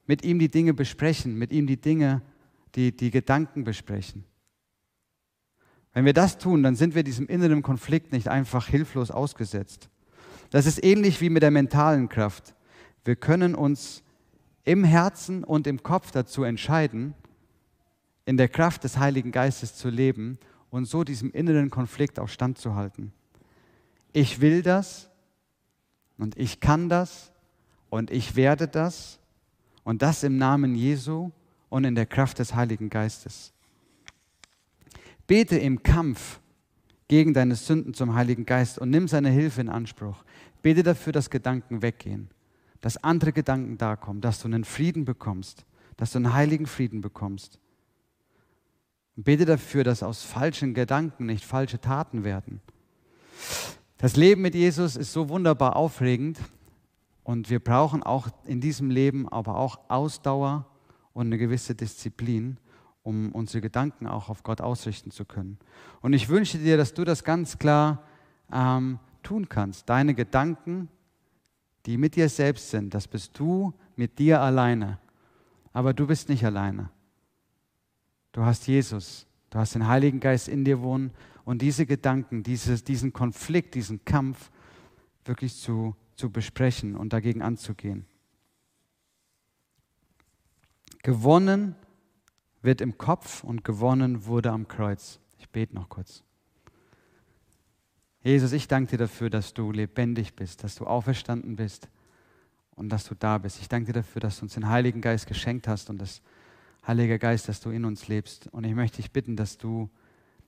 Mit 0.06 0.24
ihm 0.24 0.38
die 0.38 0.50
Dinge 0.50 0.74
besprechen, 0.74 1.38
mit 1.38 1.52
ihm 1.52 1.66
die 1.66 1.80
Dinge, 1.80 2.22
die, 2.74 2.94
die 2.94 3.10
Gedanken 3.10 3.64
besprechen. 3.64 4.24
Wenn 5.94 6.04
wir 6.04 6.12
das 6.12 6.38
tun, 6.38 6.62
dann 6.62 6.74
sind 6.74 6.94
wir 6.94 7.04
diesem 7.04 7.28
inneren 7.28 7.62
Konflikt 7.62 8.12
nicht 8.12 8.28
einfach 8.28 8.66
hilflos 8.66 9.10
ausgesetzt. 9.10 9.88
Das 10.50 10.66
ist 10.66 10.84
ähnlich 10.84 11.20
wie 11.20 11.30
mit 11.30 11.42
der 11.42 11.52
mentalen 11.52 12.08
Kraft. 12.08 12.54
Wir 13.04 13.16
können 13.16 13.54
uns 13.54 14.02
im 14.64 14.82
Herzen 14.82 15.44
und 15.44 15.66
im 15.66 15.82
Kopf 15.82 16.10
dazu 16.10 16.42
entscheiden, 16.42 17.14
in 18.26 18.36
der 18.36 18.48
Kraft 18.48 18.84
des 18.84 18.98
Heiligen 18.98 19.30
Geistes 19.30 19.76
zu 19.76 19.88
leben 19.88 20.38
und 20.70 20.86
so 20.86 21.04
diesem 21.04 21.30
inneren 21.30 21.70
Konflikt 21.70 22.18
auch 22.18 22.28
standzuhalten. 22.28 23.12
Ich 24.12 24.40
will 24.40 24.62
das 24.62 25.10
und 26.18 26.36
ich 26.36 26.60
kann 26.60 26.88
das 26.88 27.32
und 27.90 28.10
ich 28.10 28.34
werde 28.34 28.66
das 28.66 29.20
und 29.84 30.02
das 30.02 30.24
im 30.24 30.38
Namen 30.38 30.74
Jesu 30.74 31.30
und 31.68 31.84
in 31.84 31.94
der 31.94 32.06
Kraft 32.06 32.38
des 32.38 32.54
Heiligen 32.54 32.90
Geistes. 32.90 33.52
Bete 35.26 35.56
im 35.56 35.82
Kampf 35.82 36.40
gegen 37.08 37.34
deine 37.34 37.54
Sünden 37.54 37.94
zum 37.94 38.14
Heiligen 38.14 38.46
Geist 38.46 38.78
und 38.78 38.90
nimm 38.90 39.08
seine 39.08 39.30
Hilfe 39.30 39.60
in 39.60 39.68
Anspruch. 39.68 40.24
Bete 40.62 40.82
dafür, 40.82 41.12
dass 41.12 41.30
Gedanken 41.30 41.82
weggehen, 41.82 42.30
dass 42.80 43.02
andere 43.02 43.32
Gedanken 43.32 43.78
da 43.78 43.96
kommen, 43.96 44.20
dass 44.20 44.40
du 44.40 44.48
einen 44.48 44.64
Frieden 44.64 45.04
bekommst, 45.04 45.64
dass 45.96 46.12
du 46.12 46.18
einen 46.18 46.34
heiligen 46.34 46.66
Frieden 46.66 47.00
bekommst. 47.00 47.58
Und 49.16 49.24
bete 49.24 49.44
dafür, 49.44 49.84
dass 49.84 50.02
aus 50.02 50.22
falschen 50.22 50.74
Gedanken 50.74 51.26
nicht 51.26 51.44
falsche 51.44 51.80
Taten 51.80 52.24
werden. 52.24 52.60
Das 53.98 54.16
Leben 54.16 54.42
mit 54.42 54.54
Jesus 54.54 54.96
ist 54.96 55.12
so 55.12 55.28
wunderbar 55.28 55.76
aufregend 55.76 56.38
und 57.22 57.48
wir 57.48 57.60
brauchen 57.60 58.02
auch 58.02 58.28
in 58.44 58.60
diesem 58.60 58.90
Leben 58.90 59.28
aber 59.28 59.56
auch 59.56 59.78
Ausdauer 59.88 60.66
und 61.12 61.26
eine 61.26 61.38
gewisse 61.38 61.74
Disziplin 61.74 62.58
um 63.04 63.32
unsere 63.32 63.60
Gedanken 63.60 64.06
auch 64.06 64.30
auf 64.30 64.42
Gott 64.42 64.60
ausrichten 64.60 65.10
zu 65.10 65.24
können. 65.24 65.58
Und 66.00 66.14
ich 66.14 66.28
wünsche 66.28 66.58
dir, 66.58 66.76
dass 66.76 66.94
du 66.94 67.04
das 67.04 67.22
ganz 67.22 67.58
klar 67.58 68.02
ähm, 68.50 68.98
tun 69.22 69.48
kannst. 69.48 69.88
Deine 69.88 70.14
Gedanken, 70.14 70.88
die 71.86 71.98
mit 71.98 72.16
dir 72.16 72.28
selbst 72.28 72.70
sind, 72.70 72.94
das 72.94 73.06
bist 73.06 73.38
du 73.38 73.74
mit 73.94 74.18
dir 74.18 74.40
alleine. 74.40 74.98
Aber 75.72 75.92
du 75.92 76.06
bist 76.06 76.30
nicht 76.30 76.44
alleine. 76.44 76.88
Du 78.32 78.42
hast 78.42 78.66
Jesus, 78.66 79.26
du 79.50 79.58
hast 79.58 79.74
den 79.74 79.86
Heiligen 79.86 80.18
Geist 80.18 80.48
in 80.48 80.64
dir 80.64 80.80
wohnen 80.80 81.12
und 81.44 81.60
diese 81.60 81.84
Gedanken, 81.84 82.42
dieses, 82.42 82.84
diesen 82.84 83.12
Konflikt, 83.12 83.74
diesen 83.74 84.02
Kampf 84.06 84.50
wirklich 85.26 85.56
zu, 85.56 85.94
zu 86.16 86.30
besprechen 86.30 86.96
und 86.96 87.12
dagegen 87.12 87.42
anzugehen. 87.42 88.06
Gewonnen 91.02 91.76
wird 92.64 92.80
im 92.80 92.96
Kopf 92.96 93.44
und 93.44 93.62
gewonnen 93.62 94.24
wurde 94.24 94.50
am 94.50 94.66
Kreuz. 94.66 95.20
Ich 95.38 95.48
bete 95.50 95.74
noch 95.74 95.88
kurz. 95.88 96.24
Jesus, 98.22 98.52
ich 98.52 98.68
danke 98.68 98.92
dir 98.92 98.98
dafür, 98.98 99.28
dass 99.28 99.52
du 99.52 99.70
lebendig 99.70 100.34
bist, 100.34 100.64
dass 100.64 100.74
du 100.76 100.86
auferstanden 100.86 101.56
bist 101.56 101.88
und 102.74 102.88
dass 102.88 103.04
du 103.04 103.14
da 103.14 103.36
bist. 103.36 103.60
Ich 103.60 103.68
danke 103.68 103.92
dir 103.92 104.00
dafür, 104.00 104.20
dass 104.20 104.38
du 104.38 104.46
uns 104.46 104.54
den 104.54 104.68
Heiligen 104.68 105.02
Geist 105.02 105.26
geschenkt 105.26 105.68
hast 105.68 105.90
und 105.90 105.98
das 105.98 106.22
Heilige 106.86 107.18
Geist, 107.18 107.48
dass 107.48 107.60
du 107.60 107.70
in 107.70 107.84
uns 107.84 108.08
lebst. 108.08 108.46
Und 108.48 108.64
ich 108.64 108.74
möchte 108.74 108.96
dich 108.96 109.10
bitten, 109.10 109.36
dass 109.36 109.58
du 109.58 109.90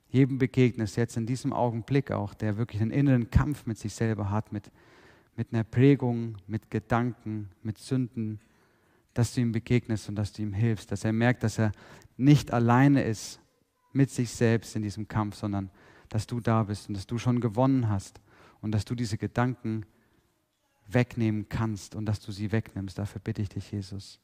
jedem 0.09 0.39
begegnest, 0.39 0.97
jetzt 0.97 1.19
in 1.19 1.27
diesem 1.27 1.53
Augenblick 1.53 2.13
auch, 2.13 2.33
der 2.33 2.57
wirklich 2.57 2.81
einen 2.81 2.93
inneren 2.93 3.31
Kampf 3.31 3.67
mit 3.67 3.77
sich 3.77 3.93
selber 3.93 4.31
hat, 4.31 4.53
mit, 4.53 4.71
mit 5.37 5.53
einer 5.53 5.65
Prägung, 5.65 6.39
mit 6.47 6.71
Gedanken, 6.71 7.51
mit 7.63 7.77
Sünden, 7.77 8.41
dass 9.17 9.35
du 9.35 9.41
ihm 9.41 9.53
begegnest 9.53 10.09
und 10.09 10.17
dass 10.17 10.33
du 10.33 10.43
ihm 10.43 10.53
hilfst, 10.53 10.93
dass 10.93 11.05
er 11.05 11.13
merkt, 11.13 11.43
dass 11.43 11.59
er 11.59 11.73
nicht 12.17 12.53
alleine 12.53 13.03
ist 13.03 13.41
mit 13.93 14.11
sich 14.11 14.31
selbst 14.31 14.77
in 14.77 14.83
diesem 14.83 15.09
Kampf, 15.09 15.37
sondern 15.37 15.71
dass 16.09 16.27
du 16.27 16.41
da 16.41 16.63
bist 16.65 16.89
und 16.89 16.95
dass 16.95 17.07
du 17.07 17.19
schon 17.19 17.41
gewonnen 17.41 17.89
hast 17.89 18.21
und 18.61 18.73
dass 18.73 18.85
du 18.85 18.95
diese 18.95 19.19
Gedanken 19.19 19.85
wegnehmen 20.89 21.49
kannst 21.49 21.95
und 21.95 22.07
dass 22.07 22.21
du 22.21 22.33
sie 22.33 22.53
wegnimmst. 22.53 22.99
Dafür 22.99 23.21
bitte 23.21 23.43
ich 23.43 23.49
dich, 23.49 23.73
Jesus. 23.73 24.21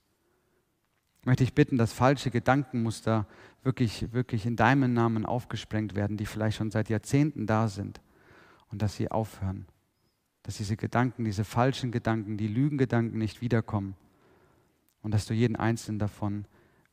Ich 1.20 1.26
möchte 1.26 1.44
dich 1.44 1.54
bitten, 1.54 1.78
dass 1.78 1.92
falsche 1.92 2.30
Gedankenmuster 2.30 3.26
wirklich, 3.62 4.12
wirklich 4.12 4.46
in 4.46 4.56
deinem 4.56 4.92
Namen 4.92 5.24
aufgesprengt 5.24 5.94
werden, 5.94 6.16
die 6.16 6.26
vielleicht 6.26 6.56
schon 6.56 6.70
seit 6.70 6.88
Jahrzehnten 6.88 7.46
da 7.46 7.68
sind 7.68 8.00
und 8.70 8.82
dass 8.82 8.96
sie 8.96 9.10
aufhören. 9.10 9.66
Dass 10.42 10.56
diese 10.56 10.76
Gedanken, 10.76 11.24
diese 11.24 11.44
falschen 11.44 11.92
Gedanken, 11.92 12.36
die 12.36 12.48
Lügengedanken 12.48 13.18
nicht 13.18 13.40
wiederkommen 13.40 13.94
und 15.02 15.14
dass 15.14 15.26
du 15.26 15.34
jeden 15.34 15.54
einzelnen 15.54 16.00
davon 16.00 16.44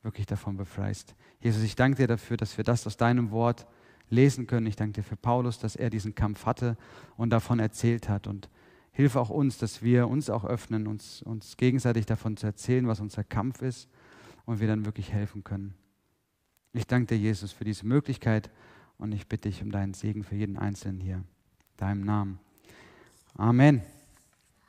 wirklich 0.02 0.26
davon 0.26 0.56
befreist. 0.56 1.14
Jesus, 1.40 1.62
ich 1.62 1.76
danke 1.76 1.98
dir 1.98 2.06
dafür, 2.06 2.36
dass 2.36 2.56
wir 2.56 2.64
das 2.64 2.86
aus 2.86 2.96
deinem 2.96 3.30
Wort 3.30 3.66
lesen 4.08 4.46
können. 4.46 4.66
Ich 4.66 4.76
danke 4.76 5.00
dir 5.00 5.02
für 5.02 5.16
Paulus, 5.16 5.58
dass 5.58 5.76
er 5.76 5.90
diesen 5.90 6.14
Kampf 6.14 6.46
hatte 6.46 6.76
und 7.16 7.30
davon 7.30 7.58
erzählt 7.58 8.08
hat. 8.08 8.26
Und 8.26 8.48
hilfe 8.92 9.20
auch 9.20 9.30
uns, 9.30 9.58
dass 9.58 9.82
wir 9.82 10.08
uns 10.08 10.30
auch 10.30 10.44
öffnen, 10.44 10.86
uns, 10.86 11.22
uns 11.22 11.56
gegenseitig 11.56 12.06
davon 12.06 12.36
zu 12.36 12.46
erzählen, 12.46 12.86
was 12.86 13.00
unser 13.00 13.24
Kampf 13.24 13.62
ist 13.62 13.88
und 14.44 14.60
wir 14.60 14.68
dann 14.68 14.84
wirklich 14.84 15.12
helfen 15.12 15.44
können. 15.44 15.74
Ich 16.72 16.86
danke 16.86 17.14
dir, 17.14 17.20
Jesus, 17.20 17.52
für 17.52 17.64
diese 17.64 17.86
Möglichkeit 17.86 18.50
und 18.98 19.12
ich 19.12 19.26
bitte 19.26 19.48
dich 19.48 19.62
um 19.62 19.70
deinen 19.70 19.94
Segen 19.94 20.22
für 20.22 20.36
jeden 20.36 20.56
Einzelnen 20.56 21.00
hier. 21.00 21.16
In 21.16 21.24
deinem 21.76 22.04
Namen. 22.04 22.38
Amen. 23.34 23.82